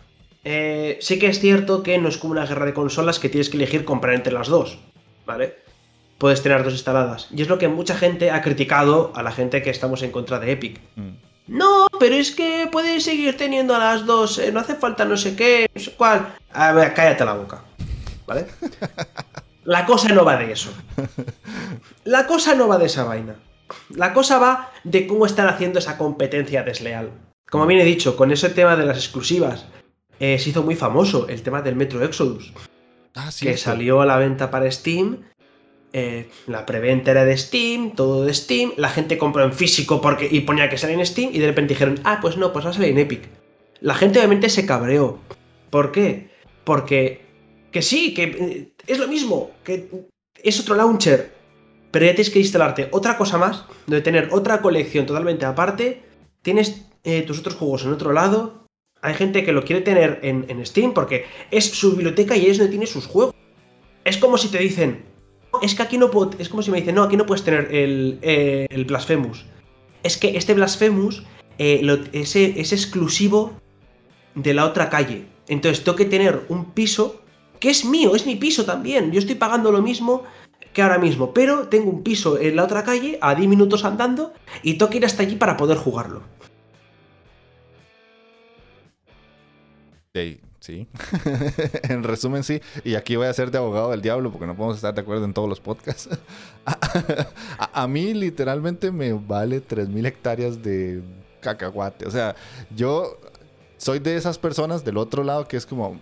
[0.44, 3.50] eh, sí que es cierto que no es como una guerra de consolas que tienes
[3.50, 4.78] que elegir comprar entre las dos,
[5.26, 5.56] ¿vale?
[6.18, 7.28] Puedes tener dos instaladas.
[7.34, 10.38] Y es lo que mucha gente ha criticado a la gente que estamos en contra
[10.38, 10.80] de Epic.
[10.96, 11.10] Mm.
[11.48, 15.16] No, pero es que puedes seguir teniendo a las dos, eh, no hace falta no
[15.16, 16.34] sé qué, no sé cuál.
[16.52, 17.62] A ver, cállate la boca,
[18.26, 18.46] ¿vale?
[19.64, 20.72] La cosa no va de eso.
[22.04, 23.36] La cosa no va de esa vaina.
[23.90, 27.10] La cosa va de cómo están haciendo esa competencia desleal.
[27.50, 29.66] Como bien he dicho, con ese tema de las exclusivas,
[30.20, 32.52] eh, se hizo muy famoso el tema del Metro Exodus.
[33.14, 35.22] Ah, que salió a la venta para Steam.
[35.94, 38.72] Eh, la preventa era de Steam, todo de Steam.
[38.76, 41.30] La gente compró en físico porque, y ponía que salía en Steam.
[41.32, 43.22] Y de repente dijeron, ah, pues no, pues va a salir en Epic.
[43.80, 45.18] La gente obviamente se cabreó.
[45.70, 46.30] ¿Por qué?
[46.64, 47.22] Porque.
[47.72, 49.52] Que sí, que eh, es lo mismo.
[49.64, 49.88] Que
[50.42, 51.34] es otro launcher.
[51.90, 53.64] Pero ya tienes que instalarte otra cosa más.
[53.86, 56.02] De tener otra colección totalmente aparte.
[56.42, 56.84] Tienes
[57.26, 58.59] tus otros juegos en otro lado
[59.02, 62.70] hay gente que lo quiere tener en, Steam porque es su biblioteca y es donde
[62.70, 63.34] tiene sus juegos.
[64.04, 65.02] Es como si te dicen,
[65.62, 67.74] es que aquí no puedo, es como si me dicen, no, aquí no puedes tener
[67.74, 69.46] el, eh, Blasphemous.
[70.02, 71.22] Es que este Blasphemous
[71.58, 71.82] eh,
[72.12, 73.52] es exclusivo
[74.34, 75.24] de la otra calle.
[75.48, 77.20] Entonces tengo que tener un piso
[77.58, 79.12] que es mío, es mi piso también.
[79.12, 80.24] Yo estoy pagando lo mismo
[80.72, 84.32] que ahora mismo, pero tengo un piso en la otra calle a 10 minutos andando
[84.62, 86.22] y tengo que ir hasta allí para poder jugarlo.
[90.12, 90.88] Sí,
[91.84, 92.60] en resumen, sí.
[92.84, 95.24] Y aquí voy a ser de abogado del diablo porque no podemos estar de acuerdo
[95.24, 96.08] en todos los podcasts.
[97.58, 101.02] a, mí literalmente me vale 3.000 hectáreas de
[101.40, 102.06] cacahuate.
[102.06, 102.34] O sea,
[102.74, 103.18] yo
[103.78, 105.98] soy de esas personas del otro lado que es como,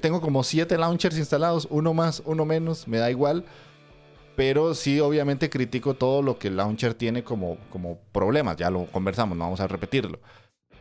[0.00, 3.44] tengo como 7 launchers instalados, uno más, uno menos, me da igual.
[4.36, 8.56] Pero sí, obviamente critico todo lo que el launcher tiene como, como problemas.
[8.56, 10.20] Ya lo conversamos, no vamos a repetirlo.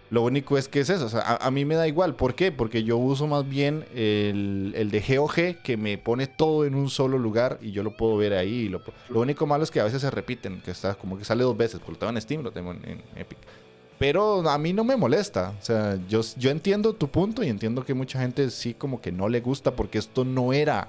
[0.10, 2.16] Lo único es que es eso, a, mí me da igual.
[2.16, 2.52] ¿Por qué?
[2.54, 7.18] Porque yo uso más bien el, de GOG que me pone todo en un solo
[7.18, 8.70] lugar y yo lo puedo ver ahí.
[8.70, 8.82] Lo,
[9.20, 11.80] único malo es que a veces se repiten, que está como que sale dos veces,
[11.80, 13.38] porque lo tengo en Steam, lo tengo en, Epic.
[14.00, 15.54] Pero a mí no me molesta.
[15.60, 19.12] O sea, yo, yo entiendo tu punto y entiendo que mucha gente sí como que
[19.12, 20.88] no le gusta porque esto no era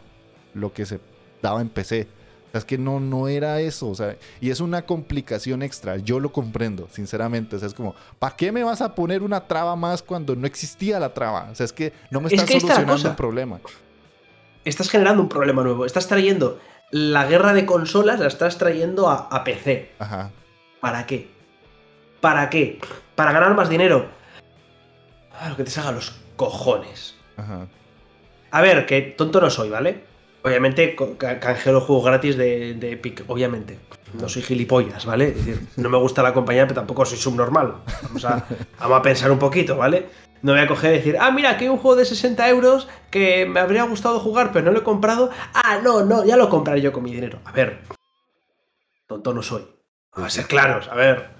[0.54, 1.00] lo que se
[1.42, 2.06] daba en PC.
[2.53, 6.32] Es que no, no era eso, o sea, y es una complicación extra, yo lo
[6.32, 10.03] comprendo, sinceramente, o sea, es como, ¿para qué me vas a poner una traba más
[10.03, 11.49] cuando no existía la traba?
[11.51, 13.61] O sea, es que no me estás solucionando el problema.
[14.64, 16.59] Estás generando un problema nuevo, estás trayendo
[16.90, 19.92] la guerra de consolas, la estás trayendo a, a PC.
[19.99, 20.30] Ajá.
[20.80, 21.28] ¿Para qué?
[22.20, 22.78] ¿Para qué?
[23.14, 24.07] Para ganar más dinero.
[25.38, 27.14] A lo que te salga los cojones.
[27.36, 27.68] Ajá.
[28.51, 30.05] A ver, que tonto no soy, ¿vale?
[30.43, 33.78] Obviamente canjeo juegos gratis de, Epic, obviamente.
[34.14, 35.28] No soy gilipollas, ¿vale?
[35.28, 37.82] Es decir, no me gusta la compañía, pero tampoco soy subnormal.
[38.03, 38.47] Vamos a,
[38.78, 40.07] vamos a pensar un poquito, ¿vale?
[40.41, 42.89] No voy a coger y decir, ah, mira, que hay un juego de 60 euros
[43.11, 45.30] que me habría gustado jugar, pero no lo he comprado.
[45.53, 47.41] Ah, no, no, ya lo compraré yo con mi dinero.
[47.45, 47.80] A ver,
[49.07, 49.66] tonto no soy.
[50.14, 51.30] Vamos a ser claros, a ver.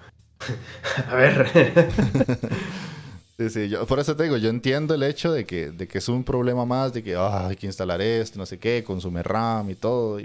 [1.11, 1.89] a ver.
[3.39, 5.99] Sí, sí, yo, por eso te digo, yo entiendo el hecho de que, de que
[5.99, 9.70] es un problema más, de que hay que instalar esto, no sé qué, consume RAM
[9.70, 10.18] y todo.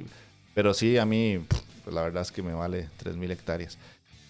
[0.55, 1.39] pero sí, a mí,
[1.83, 3.77] pues la verdad es que me vale 3.000 hectáreas.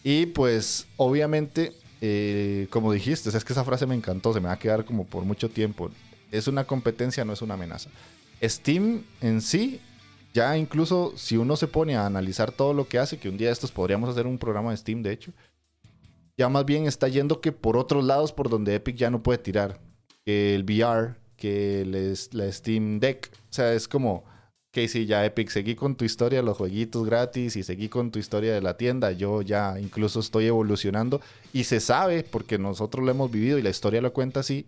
[0.04, 1.72] Y pues, obviamente,
[2.02, 5.06] eh, como dijiste, es que esa frase me encantó, se me va a quedar como
[5.06, 5.90] por mucho tiempo.
[6.30, 7.90] Es una competencia, no es una amenaza.
[8.44, 9.80] Steam en sí,
[10.34, 13.50] ya incluso si uno se pone a analizar todo lo que hace, que un día
[13.50, 15.32] estos podríamos hacer un programa de Steam, de hecho
[16.38, 19.38] ya más bien está yendo que por otros lados por donde Epic ya no puede
[19.38, 19.80] tirar.
[20.26, 23.30] Que el VR, que el, la Steam Deck.
[23.50, 24.24] O sea, es como,
[24.72, 28.20] que si ya Epic, seguí con tu historia los jueguitos gratis y seguí con tu
[28.20, 29.12] historia de la tienda.
[29.12, 31.22] Yo ya incluso estoy evolucionando
[31.52, 34.66] y se sabe, porque nosotros lo hemos vivido y la historia lo cuenta así.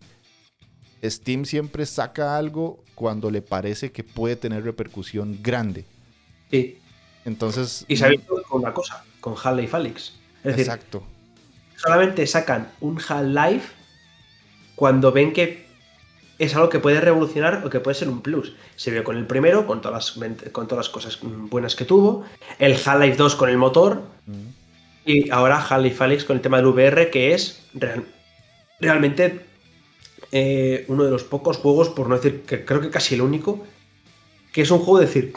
[1.03, 5.85] Steam siempre saca algo cuando le parece que puede tener repercusión grande.
[6.51, 6.77] Sí.
[7.25, 7.85] Entonces.
[7.87, 10.13] Y se ha visto con una cosa, con Half-Life Alyx.
[10.43, 11.03] Exacto
[11.85, 13.73] solamente sacan un Half-Life
[14.75, 15.65] cuando ven que
[16.37, 18.53] es algo que puede revolucionar o que puede ser un plus.
[18.75, 22.25] Se vio con el primero, con todas las, con todas las cosas buenas que tuvo,
[22.59, 24.47] el Half-Life 2 con el motor, mm.
[25.05, 27.63] y ahora Half-Life Alyx con el tema del VR, que es
[28.79, 29.45] realmente
[30.31, 33.63] eh, uno de los pocos juegos, por no decir que creo que casi el único,
[34.51, 35.33] que es un juego de decir,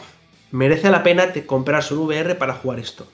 [0.51, 3.07] merece la pena te comprar un VR para jugar esto.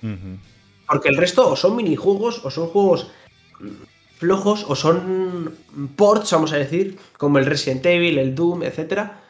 [0.87, 3.11] Porque el resto o son minijuegos o son juegos
[4.17, 5.55] flojos o son
[5.95, 9.23] ports, vamos a decir, como el Resident Evil, el Doom, etcétera,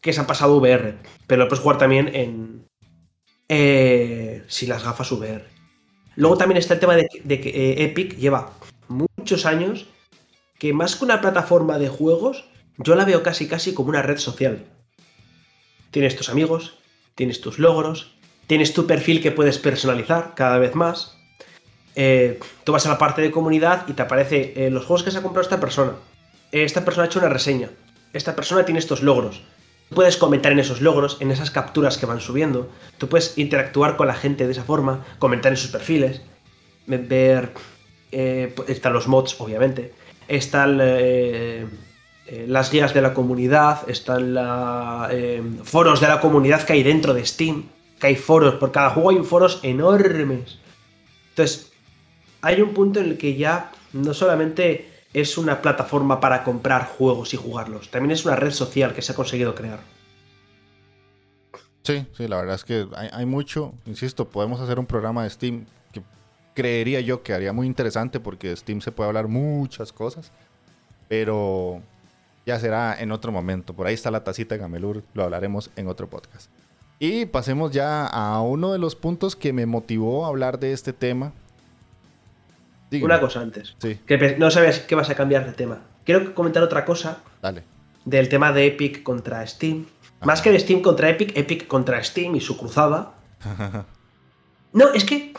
[0.00, 0.98] que se han pasado VR.
[1.26, 2.66] Pero lo puedes jugar también en.
[3.48, 5.44] Eh, sin las gafas VR.
[6.16, 7.08] Luego también está el tema de,
[7.40, 8.52] que eh, Epic lleva
[8.88, 9.86] muchos años
[10.58, 14.18] que más que una plataforma de juegos, yo la veo casi casi como una red
[14.18, 14.66] social.
[15.92, 16.78] Tienes tus amigos,
[17.14, 18.18] tienes tus logros,
[18.48, 21.17] Tienes tu perfil que puedes personalizar cada vez más.
[22.00, 25.10] Eh, tú vas a la parte de comunidad y te aparece eh, los juegos que
[25.10, 25.94] se ha comprado esta persona.
[26.52, 27.70] esta persona ha hecho una reseña.
[28.12, 29.42] Esta persona tiene estos logros.
[29.88, 32.70] Tú puedes comentar en esos logros, en esas capturas que van subiendo.
[32.98, 36.22] Tú puedes interactuar con la gente de esa forma, comentar en sus perfiles,
[36.86, 37.52] ver...
[38.12, 39.92] Eh, están los mods, obviamente.
[40.28, 40.78] Están
[42.46, 47.26] las guías de la comunidad, están los foros de la comunidad que hay dentro de
[47.26, 47.64] Steam
[47.98, 50.58] que hay foros, por cada juego hay foros enormes.
[51.30, 51.67] Entonces,
[52.42, 57.34] hay un punto en el que ya no solamente es una plataforma para comprar juegos
[57.34, 59.80] y jugarlos, también es una red social que se ha conseguido crear.
[61.82, 65.64] Sí, sí, la verdad es que hay, mucho, insisto, podemos hacer un programa de Steam
[65.90, 66.02] que
[66.54, 70.30] creería yo que haría muy interesante porque de Steam se puede hablar muchas cosas,
[71.08, 71.80] pero
[72.44, 73.72] ya será en otro momento.
[73.72, 76.50] Por ahí está la tacita de Gamelur, lo hablaremos en otro podcast.
[76.98, 80.92] Y pasemos ya a uno de los puntos que me motivó a hablar de este
[80.92, 81.32] tema.
[82.90, 83.74] Una cosa antes.
[83.78, 83.98] Sí.
[84.06, 85.80] Que no sabes qué vas a cambiar de tema.
[86.04, 87.18] Quiero comentar otra cosa.
[87.42, 87.64] Dale.
[88.04, 89.86] Del tema de Epic contra Steam.
[90.22, 93.14] Más que de Steam contra Epic, Epic contra Steam y su cruzada.
[94.72, 95.34] no, es que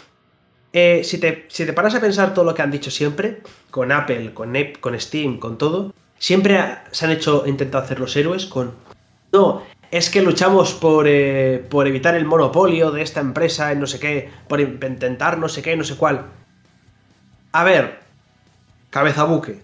[0.71, 3.41] eh, si, te, si, te, paras a pensar todo lo que han dicho siempre,
[3.71, 8.45] con Apple, con, con Steam, con todo, siempre se han hecho, intentado hacer los héroes
[8.45, 8.73] con.
[9.31, 13.99] No, es que luchamos eh, por, evitar el monopolio de esta empresa en no sé
[13.99, 16.27] qué, por intentar no sé qué, no sé cuál.
[17.51, 17.99] A ver,
[18.89, 19.61] cabeza buque,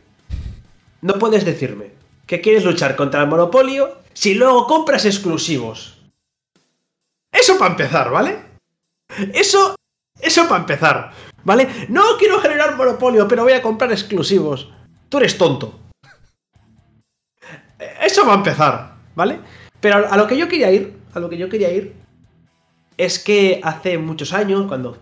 [1.01, 1.91] no puedes decirme
[2.25, 5.99] que quieres luchar contra el monopolio si luego compras exclusivos.
[7.31, 8.39] Eso para empezar, ¿vale?
[9.33, 9.75] Eso,
[10.19, 11.11] eso para empezar,
[11.43, 11.67] ¿vale?
[11.89, 14.71] No quiero generar monopolio, pero voy a comprar exclusivos.
[15.09, 15.79] Tú eres tonto.
[18.01, 19.39] Eso va a empezar, ¿vale?
[19.79, 21.93] Pero a lo que yo quería ir, a lo que yo quería ir,
[22.97, 24.97] es que hace muchos años, cuando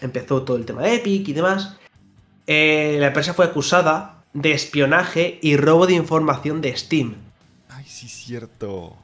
[0.00, 1.76] empezó todo el tema de Epic y demás,
[2.46, 7.16] eh, la empresa fue acusada de espionaje y robo de información de Steam.
[7.68, 8.96] Ay, sí, cierto.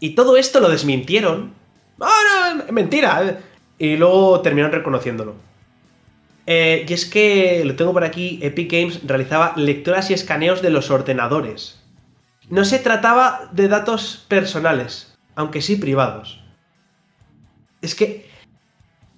[0.00, 1.52] Y todo esto lo desmintieron
[2.00, 2.72] ¡Ah, no!
[2.72, 3.40] Mentira.
[3.78, 5.34] Y luego terminaron reconociéndolo.
[6.46, 10.70] Eh, y es que, lo tengo por aquí, Epic Games realizaba lecturas y escaneos de
[10.70, 11.80] los ordenadores.
[12.50, 16.42] No se trataba de datos personales, aunque sí privados.
[17.80, 18.28] Es que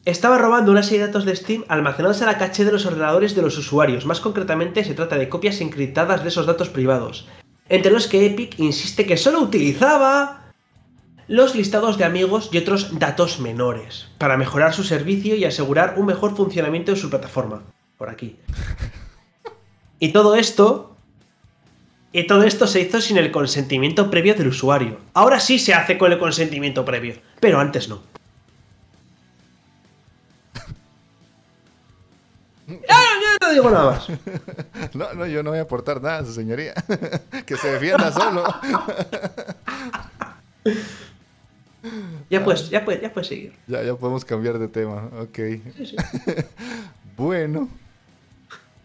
[0.06, 3.34] estaba robando una serie de datos de Steam almacenados en la caché de los ordenadores
[3.34, 4.06] de los usuarios.
[4.06, 7.26] Más concretamente, se trata de copias encriptadas de esos datos privados.
[7.68, 10.52] Entre los que Epic insiste que solo utilizaba
[11.26, 16.06] los listados de amigos y otros datos menores para mejorar su servicio y asegurar un
[16.06, 17.64] mejor funcionamiento de su plataforma.
[17.98, 18.36] Por aquí.
[19.98, 20.94] Y todo esto.
[22.12, 24.98] Y todo esto se hizo sin el consentimiento previo del usuario.
[25.14, 28.02] Ahora sí se hace con el consentimiento previo, pero antes no.
[33.56, 34.08] Digo nada más.
[34.94, 36.74] No, no, yo no voy a aportar nada, su señoría.
[37.46, 38.44] que se defienda solo.
[42.30, 43.52] ya puedes, ya puedes, ya puedes seguir.
[43.66, 45.10] Ya, ya podemos cambiar de tema.
[45.20, 45.38] Ok.
[47.16, 47.68] bueno.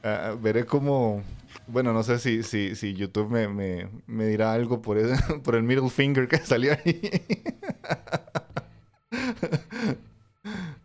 [0.03, 1.23] Ah, veré cómo.
[1.67, 4.97] Bueno, no sé si, si, si YouTube me, me, me, dirá algo por,
[5.43, 7.01] por el middle finger que salió ahí.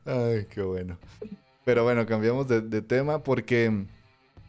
[0.05, 0.99] Ay, qué bueno.
[1.67, 3.87] Pero bueno, cambiamos de, tema porque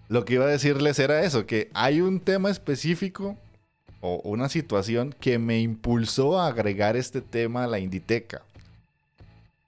[0.07, 3.35] lo que iba a decirles era eso, que hay un tema específico
[4.01, 8.43] o una situación que me impulsó a agregar este tema a la Inditeca.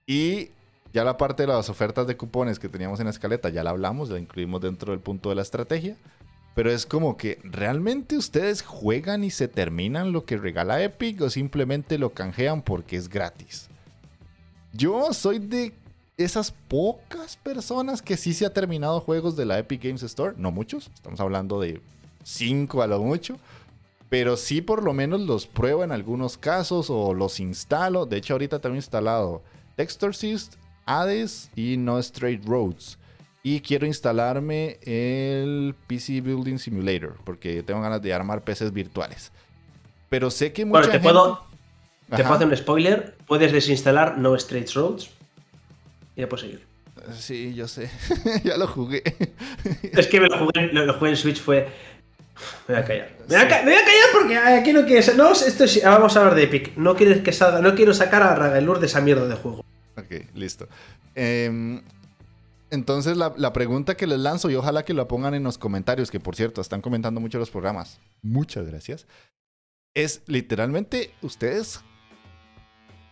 [0.05, 0.51] Y
[0.93, 3.71] ya la parte de las ofertas de cupones que teníamos en la escaleta, ya la
[3.71, 5.97] hablamos, la incluimos dentro del punto de la estrategia.
[6.53, 11.31] Pero es como que, ¿realmente ustedes juegan y se terminan lo que regala Epic o
[11.31, 13.69] simplemente lo canjean porque es gratis?
[14.71, 15.73] Yo soy de
[16.19, 20.51] esas pocas personas que sí se ha terminado juegos de la Epic Games Store, no
[20.51, 21.81] muchos, estamos hablando de
[22.23, 23.37] 5 a lo mucho,
[24.09, 28.05] pero sí por lo menos los pruebo en algunos casos o los instalo.
[28.05, 29.41] De hecho, ahorita tengo instalado
[29.77, 30.55] Textorcist,
[30.85, 32.97] Hades y No Straight Roads.
[33.41, 39.31] Y quiero instalarme el PC Building Simulator porque tengo ganas de armar PCs virtuales.
[40.09, 41.43] Pero sé que mucha bueno, te puedo,
[42.09, 43.15] te puedo hacer un spoiler.
[43.25, 45.18] Puedes desinstalar No Straight Roads
[46.19, 46.61] ya puedo seguir.
[47.17, 47.89] Sí, yo sé.
[48.43, 49.03] ya lo jugué.
[49.81, 51.67] es que me lo jugué, en Switch, fue.
[52.67, 53.09] Me voy a callar.
[53.27, 55.15] Me voy a, callar porque aquí no quieres.
[55.15, 56.77] No, esto vamos a hablar de Epic.
[56.77, 57.61] No quieres que salga.
[57.61, 59.65] No quiero sacar a Ragalur de esa mierda de juego.
[59.97, 60.67] Ok, listo.
[61.15, 61.81] Em,
[62.69, 66.11] entonces, la, la, pregunta que les lanzo, y ojalá que lo pongan en los comentarios,
[66.11, 67.99] que por cierto, están comentando mucho los programas.
[68.21, 69.07] Muchas gracias.
[69.93, 71.81] Es literalmente, ¿ustedes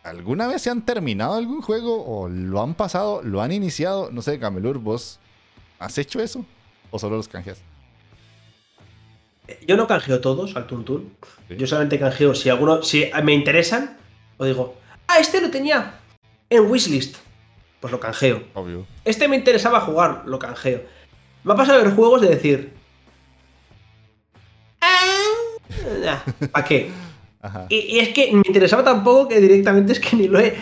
[0.07, 4.09] ¿Alguna vez se han terminado algún juego o lo han pasado, lo han iniciado?
[4.09, 5.19] No sé, Gamelur, ¿vos
[5.79, 6.45] has hecho eso?
[6.91, 7.57] ¿O solo los canjeas?
[9.67, 11.11] Yo no canjeo todos al Tuntun.
[11.49, 13.97] Yo solamente canjeo si alguno, si me interesan,
[14.37, 14.77] o digo,
[15.09, 15.99] ah, este lo tenía
[16.49, 17.17] en wishlist.
[17.81, 18.43] Pues lo canjeo.
[18.53, 18.87] Obvio.
[19.03, 20.83] Este me interesaba jugar, lo canjeo.
[21.43, 22.73] Me ha pasado a ver juegos de decir.
[24.79, 26.91] Ah, ¿Para qué?
[27.69, 30.55] Y, es que me interesaba tampoco que directamente es que ni lo he,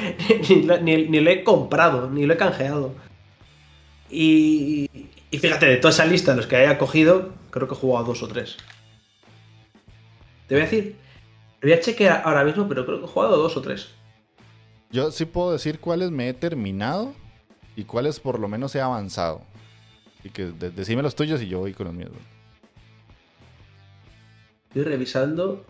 [0.81, 2.93] ni, lo he comprado, ni lo he canjeado.
[4.09, 4.89] Y,
[5.31, 8.05] y, fíjate, de toda esa lista de los que haya cogido, creo que he jugado
[8.05, 8.57] dos o tres.
[10.47, 10.95] Te voy a decir,
[11.61, 13.89] voy a chequear ahora mismo, pero creo que he jugado dos o tres.
[14.91, 17.13] Yo sí puedo decir cuáles me he terminado
[17.75, 19.41] y cuáles por lo menos he avanzado.
[20.23, 22.11] Y que decime los tuyos y yo voy con los míos.
[24.69, 25.65] Estoy revisando.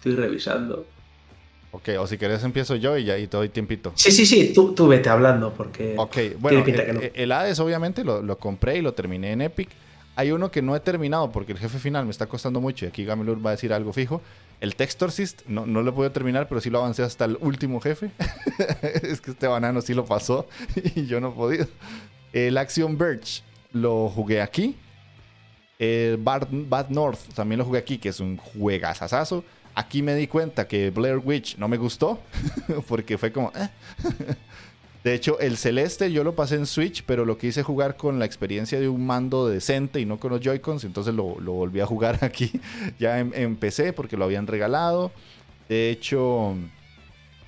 [0.00, 0.86] Estoy revisando.
[1.72, 3.92] Ok, o si querés empiezo yo y ya y te doy tiempito.
[3.94, 5.94] Sí, sí, sí, tú, tú vete hablando porque...
[5.98, 6.64] Ok, bueno,
[7.14, 9.68] el, Hades obviamente lo, compré y lo terminé en Epic.
[10.16, 12.88] Hay uno que no he terminado porque el jefe final me está costando mucho y
[12.88, 14.22] aquí Gamelur va a decir algo fijo.
[14.62, 18.10] El Textorcist no, no lo puedo terminar, pero sí lo avancé hasta el último jefe.
[19.02, 20.48] es que este banano sí lo pasó
[20.96, 21.66] y yo no he podido.
[22.32, 24.76] El Action Birch lo jugué aquí.
[25.78, 29.44] El Bad, Bad North también lo jugué aquí, que es un juegazazazo.
[29.74, 32.20] Aquí me di cuenta que Blair Witch no me gustó,
[32.88, 33.52] porque fue como...
[33.56, 33.68] Eh.
[35.04, 38.26] De hecho, el celeste yo lo pasé en Switch, pero lo quise jugar con la
[38.26, 42.18] experiencia de un mando decente y no con los Joy-Cons, entonces lo, volví a jugar
[42.24, 42.52] aquí
[42.98, 45.10] ya en, PC porque lo habían regalado.
[45.70, 46.54] De hecho,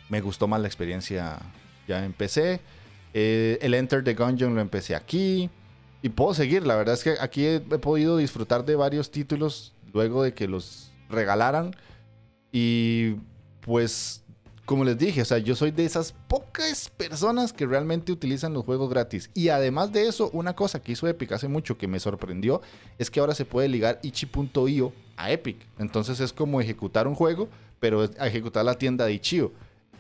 [0.09, 1.41] me gustó más la experiencia
[1.87, 2.61] ya en PC.
[3.13, 5.51] Eh, el Enter the Gungeon lo empecé aquí.
[6.01, 10.23] Y puedo seguir, la verdad es que aquí he podido disfrutar de varios títulos luego
[10.23, 11.77] de que los regalaran.
[12.53, 13.17] Y
[13.63, 14.23] pues,
[14.67, 18.65] como les dije, o sea, yo soy de esas pocas personas que realmente utilizan los
[18.65, 19.31] juegos gratis.
[19.35, 22.61] Y además de eso, una cosa que hizo Epic hace mucho que me sorprendió
[22.99, 25.57] es que ahora se puede ligar Ichi.io a Epic.
[25.79, 27.49] Entonces es como ejecutar un juego,
[27.81, 29.53] pero ejecutar la tienda de Ichio.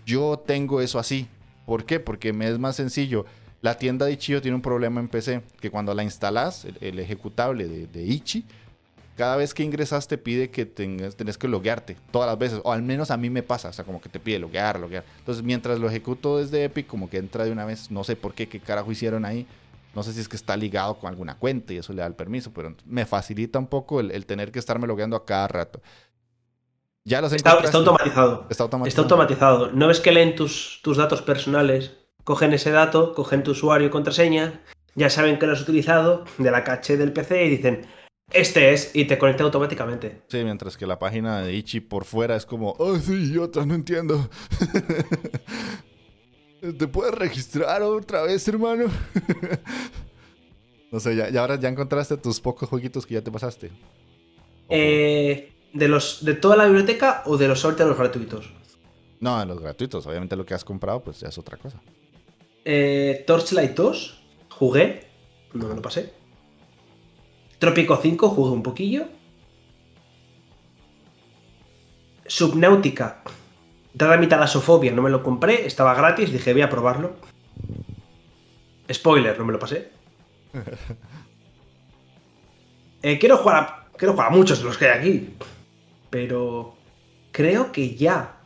[0.07, 1.27] Yo tengo eso así.
[1.67, 2.01] ¿Por qué?
[2.01, 3.25] Porque me es más sencillo.
[3.61, 7.69] La tienda de Ichio tiene un problema en PC, que cuando la instalas, el, ejecutable
[7.69, 8.45] de, de, Ichi,
[9.17, 12.73] cada vez que ingresas te pide que tengas, tenés que loguearte todas las veces, o
[12.73, 15.05] al menos a mí me pasa, o sea, como que te pide loguear, loguear.
[15.19, 18.35] Entonces, mientras lo ejecuto desde Epic, como que entra de una vez, no sé por
[18.35, 19.47] qué, qué carajo hicieron ahí.
[19.95, 22.15] No sé si es que está ligado con alguna cuenta y eso le da el
[22.15, 25.83] permiso, pero me facilita un poco el, tener que estarme logueando a cada rato.
[27.05, 28.47] Ya los está, está, automatizado.
[28.49, 28.89] está, automatizado.
[28.89, 29.73] Está automatizado.
[29.73, 31.93] No ves que leen tus, tus datos personales
[32.25, 34.61] cogen ese dato, cogen tu usuario y contraseña,
[34.95, 37.87] ya saben que lo has utilizado de la caché del PC y dicen,
[38.35, 40.23] este es, y te conecta automáticamente.
[40.29, 43.75] Sí, mientras que la página de Ichi por fuera es como, oh, sí, idiota, no
[43.75, 44.29] entiendo.
[46.79, 48.85] ¿Te puedes registrar otra vez, hermano?
[50.93, 53.71] no sé, ya, ahora ya encontraste tus pocos jueguitos que ya te pasaste.
[54.69, 58.51] Eh, ¿de, los, ¿De toda la biblioteca o de los ahorita los gratuitos?
[59.19, 60.07] No, de los gratuitos.
[60.07, 61.81] Obviamente lo que has comprado, pues ya es otra cosa.
[62.65, 65.09] Eh, Torchlight 2, jugué,
[65.55, 66.22] no me lo pasé.
[67.63, 69.05] Trópico 5, jugué un poquillo.
[72.27, 73.23] Subnáutica,
[73.95, 77.13] dada mi talasofobia, no me lo compré, estaba gratis, dije voy a probarlo.
[78.93, 79.93] Spoiler, no me lo pasé.
[83.05, 85.35] Eh, quiero, jugar a, quiero jugar a muchos de los que hay aquí,
[86.09, 86.77] pero
[87.33, 88.37] creo que ya.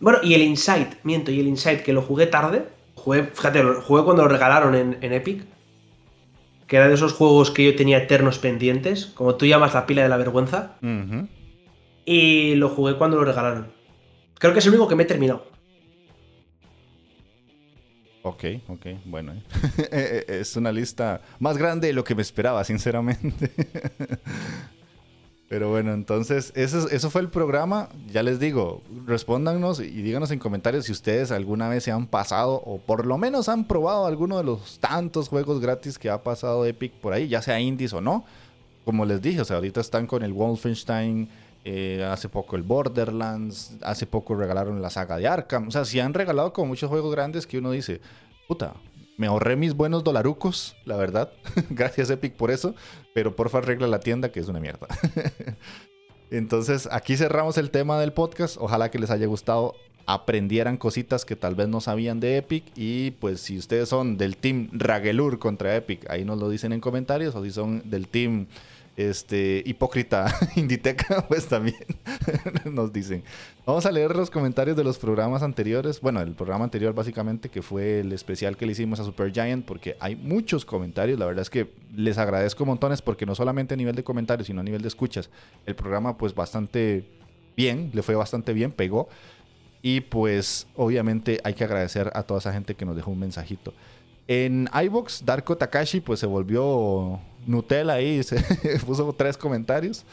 [0.00, 4.04] Bueno, y el Insight, miento, y el Insight que lo jugué tarde, Jugué, fíjate, jugué
[4.04, 5.44] cuando lo regalaron en, Epic.
[6.66, 9.06] Que era de esos juegos que yo tenía eternos pendientes.
[9.06, 10.76] Como tú llamas la pila de la vergüenza.
[12.04, 13.68] Y lo jugué cuando lo regalaron.
[14.38, 15.46] Creo que es el único que me he terminado.
[18.26, 19.32] Ok, ok, bueno.
[19.34, 19.42] ¿eh?
[19.78, 23.52] Eh, eh, es una lista más grande de lo que me esperaba, sinceramente.
[25.48, 27.88] Pero bueno, entonces eso, eso fue el programa.
[28.10, 32.54] Ya les digo, respóndanos y díganos en comentarios si ustedes alguna vez se han pasado
[32.64, 36.66] o por lo menos han probado alguno de los tantos juegos gratis que ha pasado
[36.66, 38.24] Epic por ahí, ya sea indies o no.
[38.84, 41.28] Como les dije, o sea, ahorita están con el Wolfenstein,
[41.64, 45.68] eh, hace poco el Borderlands, hace poco regalaron la saga de Arkham.
[45.68, 48.00] O sea, si han regalado como muchos juegos grandes que uno dice,
[48.48, 48.74] puta,
[49.16, 51.32] me ahorré mis buenos dolarucos, la verdad.
[51.70, 52.74] Gracias Epic por eso.
[53.14, 54.86] Pero porfa arregla la tienda que es una mierda.
[56.30, 58.56] Entonces aquí cerramos el tema del podcast.
[58.60, 59.74] Ojalá que les haya gustado.
[60.08, 62.64] Aprendieran cositas que tal vez no sabían de Epic.
[62.76, 66.80] Y pues si ustedes son del team Ragelur contra Epic, ahí nos lo dicen en
[66.80, 67.34] comentarios.
[67.34, 68.46] O si son del team
[68.96, 71.76] este, hipócrita Inditeca, pues también
[72.64, 73.22] nos dicen.
[73.66, 76.00] Vamos a leer los comentarios de los programas anteriores.
[76.00, 79.64] Bueno, el programa anterior básicamente, que fue el especial que le hicimos a Super Giant,
[79.64, 81.18] porque hay muchos comentarios.
[81.18, 84.60] La verdad es que les agradezco montones porque no solamente a nivel de comentarios, sino
[84.60, 85.30] a nivel de escuchas.
[85.66, 87.04] El programa pues bastante
[87.56, 89.08] bien, le fue bastante bien, pegó.
[89.82, 93.72] Y pues obviamente hay que agradecer a toda esa gente que nos dejó un mensajito.
[94.28, 98.38] En iBox, Darko Takashi pues se volvió Nutella ahí, se
[98.84, 100.04] puso tres comentarios.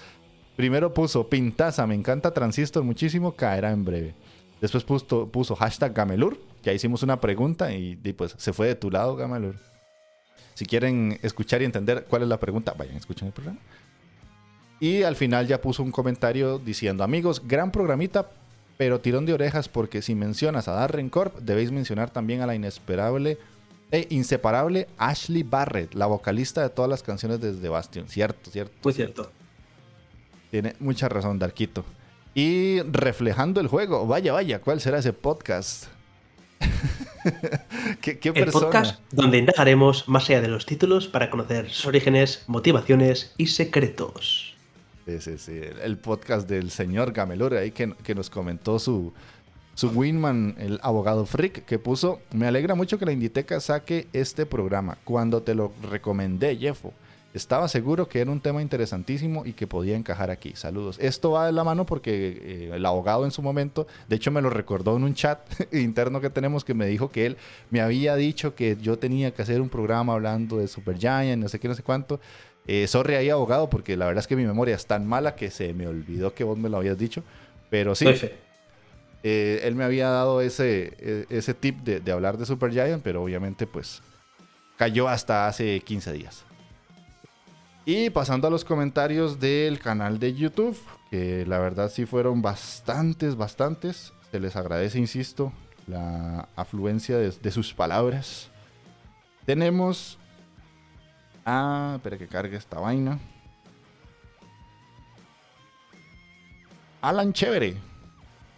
[0.55, 4.16] Primero puso Pintaza, me encanta Transistor muchísimo, caerá en breve.
[4.61, 8.91] Después puso, puso hashtag Gamelur, ya hicimos una pregunta y, pues se fue de tu
[8.91, 9.55] lado Gamelur.
[10.53, 13.59] Si quieren escuchar y entender cuál es la pregunta, vayan, escuchen el programa.
[14.80, 18.30] Y al final ya puso un comentario diciendo, amigos, gran programita,
[18.78, 22.53] pero tirón de orejas porque si mencionas a Darren Corp, debéis mencionar también a la
[22.53, 23.39] inesperable
[23.93, 28.09] e inseparable Ashley Barrett, la vocalista de todas las canciones desde Bastion.
[28.09, 28.73] Cierto, cierto.
[28.83, 29.31] Muy cierto.
[30.49, 31.85] Tiene mucha razón, Darquito.
[32.33, 35.85] Y reflejando el juego, vaya, vaya, ¿cuál será ese podcast?
[38.01, 42.45] ¿Qué, qué el podcast donde indagaremos más allá de los títulos para conocer sus orígenes,
[42.47, 44.55] motivaciones y secretos.
[45.05, 45.61] Sí, sí, sí.
[45.83, 49.13] El podcast del señor Gamelore ahí que, que nos comentó su,
[49.76, 54.45] su Winman, el abogado freak, que puso, me alegra mucho que la Inditeca saque este
[54.45, 54.97] programa.
[55.03, 56.93] Cuando te lo recomendé, Jeffo,
[57.34, 60.53] estaba seguro que era un tema interesantísimo y que podía encajar aquí.
[60.55, 60.97] Saludos.
[60.99, 64.41] Esto va de la mano porque eh, el abogado en su momento, de hecho me
[64.41, 65.39] lo recordó en un chat
[65.74, 67.38] interno que tenemos que me dijo que él
[67.71, 71.49] me había dicho que yo tenía que hacer un programa hablando de Super Giant, no
[71.49, 72.19] sé qué, no sé cuánto.
[72.67, 75.49] Eh, sorry ahí, abogado, porque la verdad es que mi memoria es tan mala que
[75.49, 77.24] se me olvidó que vos me lo habías dicho.
[77.71, 78.05] Pero sí.
[79.24, 83.24] Eh, él me había dado ese, e, ese tip de, hablar de Super Giant, pero
[83.24, 84.01] obviamente pues
[84.78, 86.43] cayó hasta hace 15 días.
[87.86, 90.78] Y pasando a los comentarios del canal de YouTube,
[91.09, 94.13] que la verdad sí fueron bastantes, bastantes.
[94.32, 95.53] Se les agradece, insisto,
[95.88, 98.49] la afluencia de, de sus palabras.
[99.45, 100.17] Tenemos...
[101.45, 103.19] Ah, espera que cargue esta vaina.
[107.01, 107.76] Alan Chévere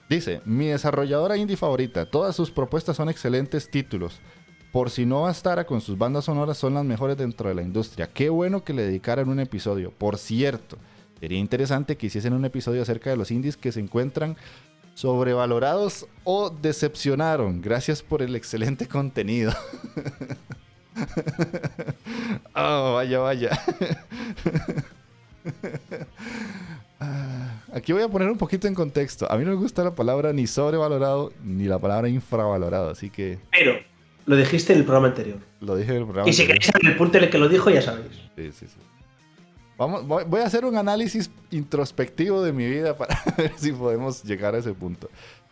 [0.09, 4.19] Dice, mi desarrolladora indie favorita, todas sus propuestas son excelentes títulos.
[4.71, 8.11] Por si no bastara con sus bandas sonoras, son las mejores dentro de la industria.
[8.13, 9.91] Qué bueno que le dedicaran un episodio.
[9.91, 10.77] Por cierto,
[11.19, 14.35] sería interesante que hiciesen un episodio acerca de los indies que se encuentran
[14.93, 17.61] sobrevalorados o decepcionaron.
[17.61, 19.53] Gracias por el excelente contenido.
[22.55, 23.51] oh, vaya, vaya.
[26.97, 29.29] Ah, aquí voy a poner un poquito en contexto.
[29.31, 33.37] A mí no me gusta la palabra ni sobrevalorado ni la palabra infravalorado, así que.
[33.51, 33.75] Pero
[34.25, 35.37] lo dijiste en el programa anterior.
[35.59, 37.49] Lo dije en el programa Y si queréis saber el punto en el que lo
[37.49, 38.13] dijo, ya sabéis.
[38.35, 38.77] Sí, sí, sí.
[39.77, 44.23] Vamos, voy, voy a hacer un análisis introspectivo de mi vida para ver si podemos
[44.23, 45.09] llegar a ese punto.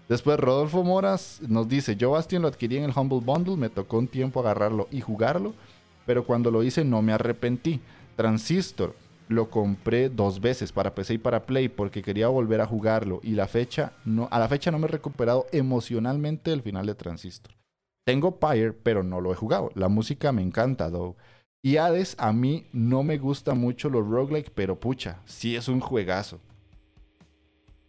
[0.08, 3.98] Después Rodolfo Moras nos dice, yo Bastion lo adquirí en el Humble Bundle, me tocó
[3.98, 5.54] un tiempo agarrarlo y jugarlo,
[6.06, 7.82] pero cuando lo hice no me arrepentí.
[8.16, 8.96] Transistor
[9.28, 13.32] lo compré dos veces para PC y para Play porque quería volver a jugarlo y
[13.32, 17.56] la fecha no, a la fecha no me he recuperado emocionalmente del final de Transistor.
[18.06, 19.72] Tengo Pyre, pero no lo he jugado.
[19.76, 21.16] La música me encanta, though.
[21.62, 25.80] Y Hades, a mí no me gusta mucho los roguelike, pero pucha, sí es un
[25.80, 26.42] juegazo.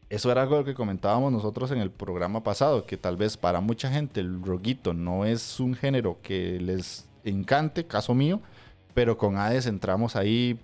[0.08, 3.90] Eso era algo que comentábamos nosotros en el programa pasado, que tal vez para mucha
[3.90, 8.40] gente el roguito no es un género que les encante, caso mío,
[8.92, 10.60] pero con Hades entramos ahí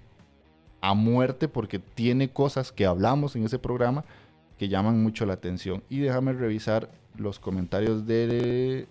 [0.81, 4.05] a muerte porque tiene cosas que hablamos en ese programa
[4.59, 5.83] que llaman mucho la atención.
[5.89, 8.87] Y déjame revisar los comentarios de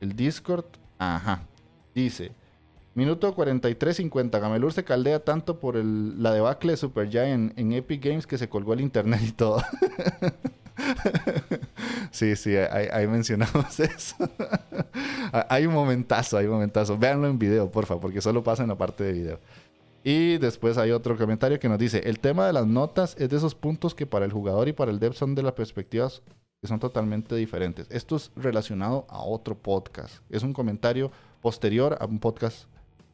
[0.00, 0.66] el Discord.
[0.98, 1.42] Ajá.
[1.94, 2.32] Dice,
[2.94, 4.40] minuto 43.50.
[4.40, 8.38] Gamelur se caldea tanto por el, la debacle de Super Giant en, Epic Games que
[8.38, 9.62] se colgó el internet y todo.
[12.16, 14.16] sí, sí, ahí, ahí mencionamos eso.
[15.48, 16.96] hay un momentazo, hay un momentazo.
[16.96, 19.40] Véanlo en video, porfa, porque solo pasa en la parte de video.
[20.02, 23.36] Y después hay otro comentario que nos dice, el tema de las notas es de
[23.36, 26.22] esos puntos que para el jugador y para el dev son de las perspectivas
[26.60, 27.88] que son totalmente diferentes.
[27.90, 30.20] Esto es relacionado a otro podcast.
[30.30, 31.10] Es un comentario
[31.42, 32.66] posterior a un podcast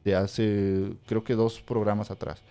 [0.05, 2.43] de hace, creo que dos programas atrás.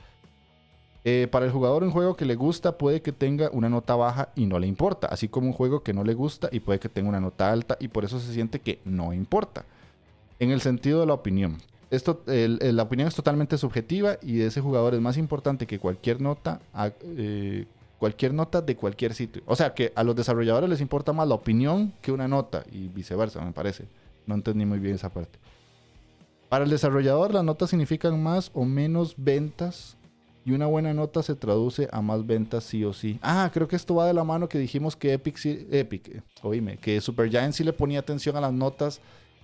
[1.03, 4.29] Eh, para el jugador un juego que le gusta puede que tenga una nota baja
[4.35, 6.89] y no le importa, así como un juego que no le gusta y puede que
[6.89, 9.65] tenga una nota alta y por eso se siente que no importa.
[10.39, 11.57] En el sentido de la opinión.
[11.89, 16.21] Esto, la opinión es totalmente subjetiva y de ese jugador es más importante que cualquier
[16.21, 16.61] nota,
[17.17, 17.65] eh,
[17.99, 19.41] cualquier nota de cualquier sitio.
[19.45, 22.87] O sea que a los desarrolladores les importa más la opinión que una nota y
[22.87, 23.85] viceversa, me parece.
[24.25, 25.37] No entendí muy bien esa parte.
[26.47, 29.97] Para el desarrollador las notas significan más o menos ventas
[30.45, 33.19] y una buena nota se traduce a más ventas sí o sí.
[33.21, 36.21] Ah, creo que esto va de la mano que dijimos que Epic, sí, Epic, eh,
[36.41, 39.01] oíme, que Supergiant sí le ponía atención a las notas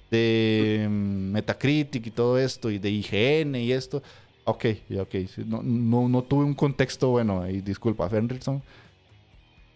[0.09, 4.01] de mm, Metacritic y todo esto, y de IGN y esto.
[4.45, 4.65] Ok,
[4.97, 8.61] ok, no, no, tuve un contexto bueno y disculpa, Fenrickson.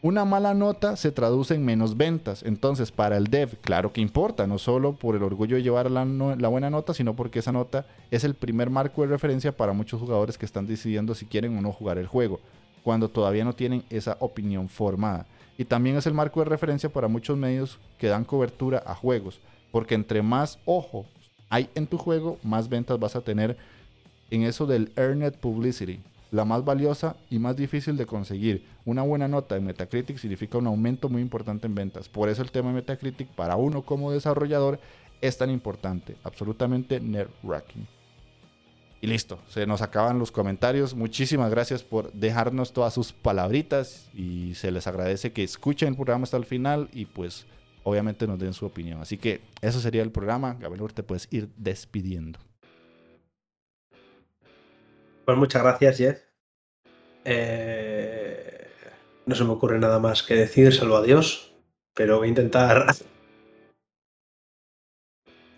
[0.03, 2.41] Una mala nota se traduce en menos ventas.
[2.41, 6.03] Entonces, para el dev, claro que importa, no solo por el orgullo de llevar la,
[6.05, 9.99] la, buena nota, sino porque esa nota es el primer marco de referencia para muchos
[9.99, 12.39] jugadores que están decidiendo si quieren o no jugar el juego,
[12.83, 15.27] cuando todavía no tienen esa opinión formada.
[15.55, 19.39] Y también es el marco de referencia para muchos medios que dan cobertura a juegos,
[19.71, 21.05] porque entre más ojo
[21.47, 23.55] hay en tu juego, más ventas vas a tener
[24.31, 25.99] en eso del Earned Publicity
[26.31, 28.65] la más valiosa y más difícil de conseguir.
[28.85, 32.09] Una buena nota en Metacritic significa un aumento muy importante en ventas.
[32.09, 34.79] Por eso el tema de Metacritic para uno como desarrollador
[35.19, 36.15] es tan importante.
[36.23, 37.85] Absolutamente nerve-wracking.
[39.01, 40.93] Y listo, se nos acaban los comentarios.
[40.93, 46.23] Muchísimas gracias por dejarnos todas sus palabritas y se les agradece que escuchen el programa
[46.23, 47.45] hasta el final y pues
[47.83, 49.01] obviamente nos den su opinión.
[49.01, 50.53] Así que eso sería el programa.
[50.53, 52.39] Gabriel, te puedes ir despidiendo.
[55.25, 56.19] Pues muchas gracias, Jeff.
[57.23, 58.67] Eh,
[59.25, 61.53] no se me ocurre nada más que decir, salvo adiós,
[61.93, 62.87] pero voy a intentar...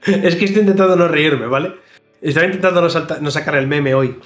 [0.05, 1.75] es que estoy intentando no reírme, ¿vale?
[2.21, 4.19] Estoy intentando no, sacar el meme hoy.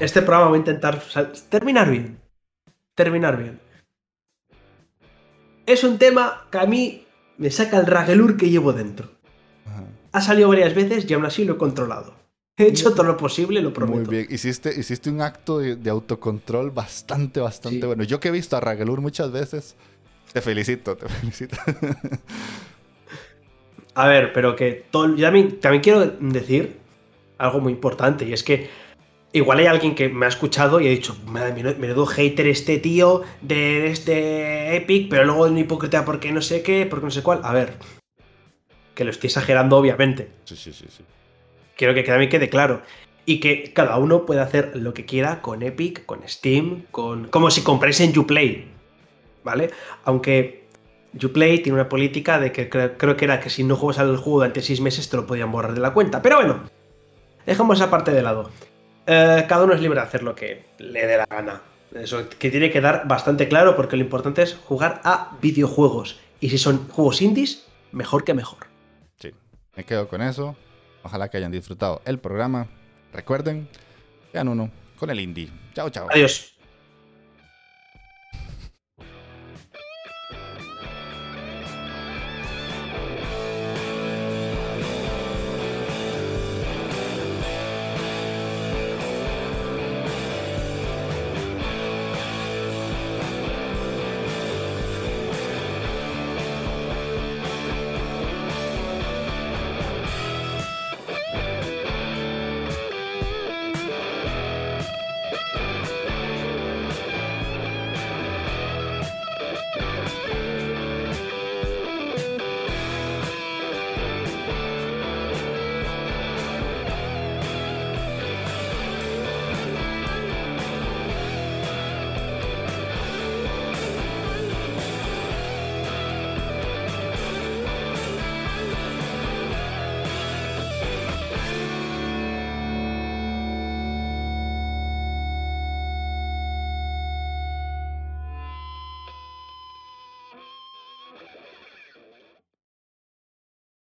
[0.00, 1.02] Este programa voy a intentar
[1.48, 2.18] terminar bien.
[2.94, 3.60] Terminar bien.
[5.66, 7.06] Es un tema que a mí
[7.38, 9.10] me saca el ragelur que llevo dentro.
[10.12, 12.21] Ha salido varias veces y aún así lo he controlado.
[12.62, 13.98] He hecho todo lo posible, lo prometo.
[13.98, 14.26] Muy bien.
[14.30, 18.04] Hiciste, hiciste un acto de, autocontrol bastante, bastante bueno.
[18.04, 19.76] Yo que he visto a Ragelur muchas veces,
[20.32, 21.56] te felicito, te felicito.
[23.94, 26.78] A ver, pero que todo, yo también, también quiero decir
[27.38, 28.70] algo muy importante y es que
[29.32, 33.88] igual hay alguien que me ha escuchado y ha dicho, menudo hater este tío de
[33.88, 37.40] este Epic, pero luego es un hipócrita porque no sé qué, porque no sé cuál.
[37.42, 37.74] A ver,
[38.94, 40.30] que lo estoy exagerando obviamente.
[40.44, 41.02] Sí, sí, sí, sí
[41.76, 42.82] quiero que también quede claro.
[43.24, 47.28] Y que cada uno puede hacer lo que quiera con Epic, con Steam, con.
[47.28, 48.72] como si compráis en Uplay.
[49.44, 49.70] ¿vale?
[50.04, 50.68] Aunque
[51.22, 54.38] Uplay tiene una política de que creo, que era que si no juegas al juego
[54.38, 56.22] durante seis meses te lo podían borrar de la cuenta.
[56.22, 56.62] Pero bueno,
[57.46, 58.50] dejamos esa parte de lado.
[59.06, 61.62] Eh, cada uno es libre de hacer lo que le dé la gana.
[61.94, 66.20] Eso que tiene que dar bastante claro porque lo importante es jugar a videojuegos.
[66.40, 68.66] Y si son juegos indies, mejor que mejor.
[69.18, 69.32] Sí,
[69.76, 70.56] me quedo con eso.
[71.02, 72.66] Ojalá que hayan disfrutado el programa.
[73.12, 73.68] Recuerden,
[74.30, 75.50] sean uno con el indie.
[75.74, 76.08] Chao, chao.
[76.10, 76.51] Adiós.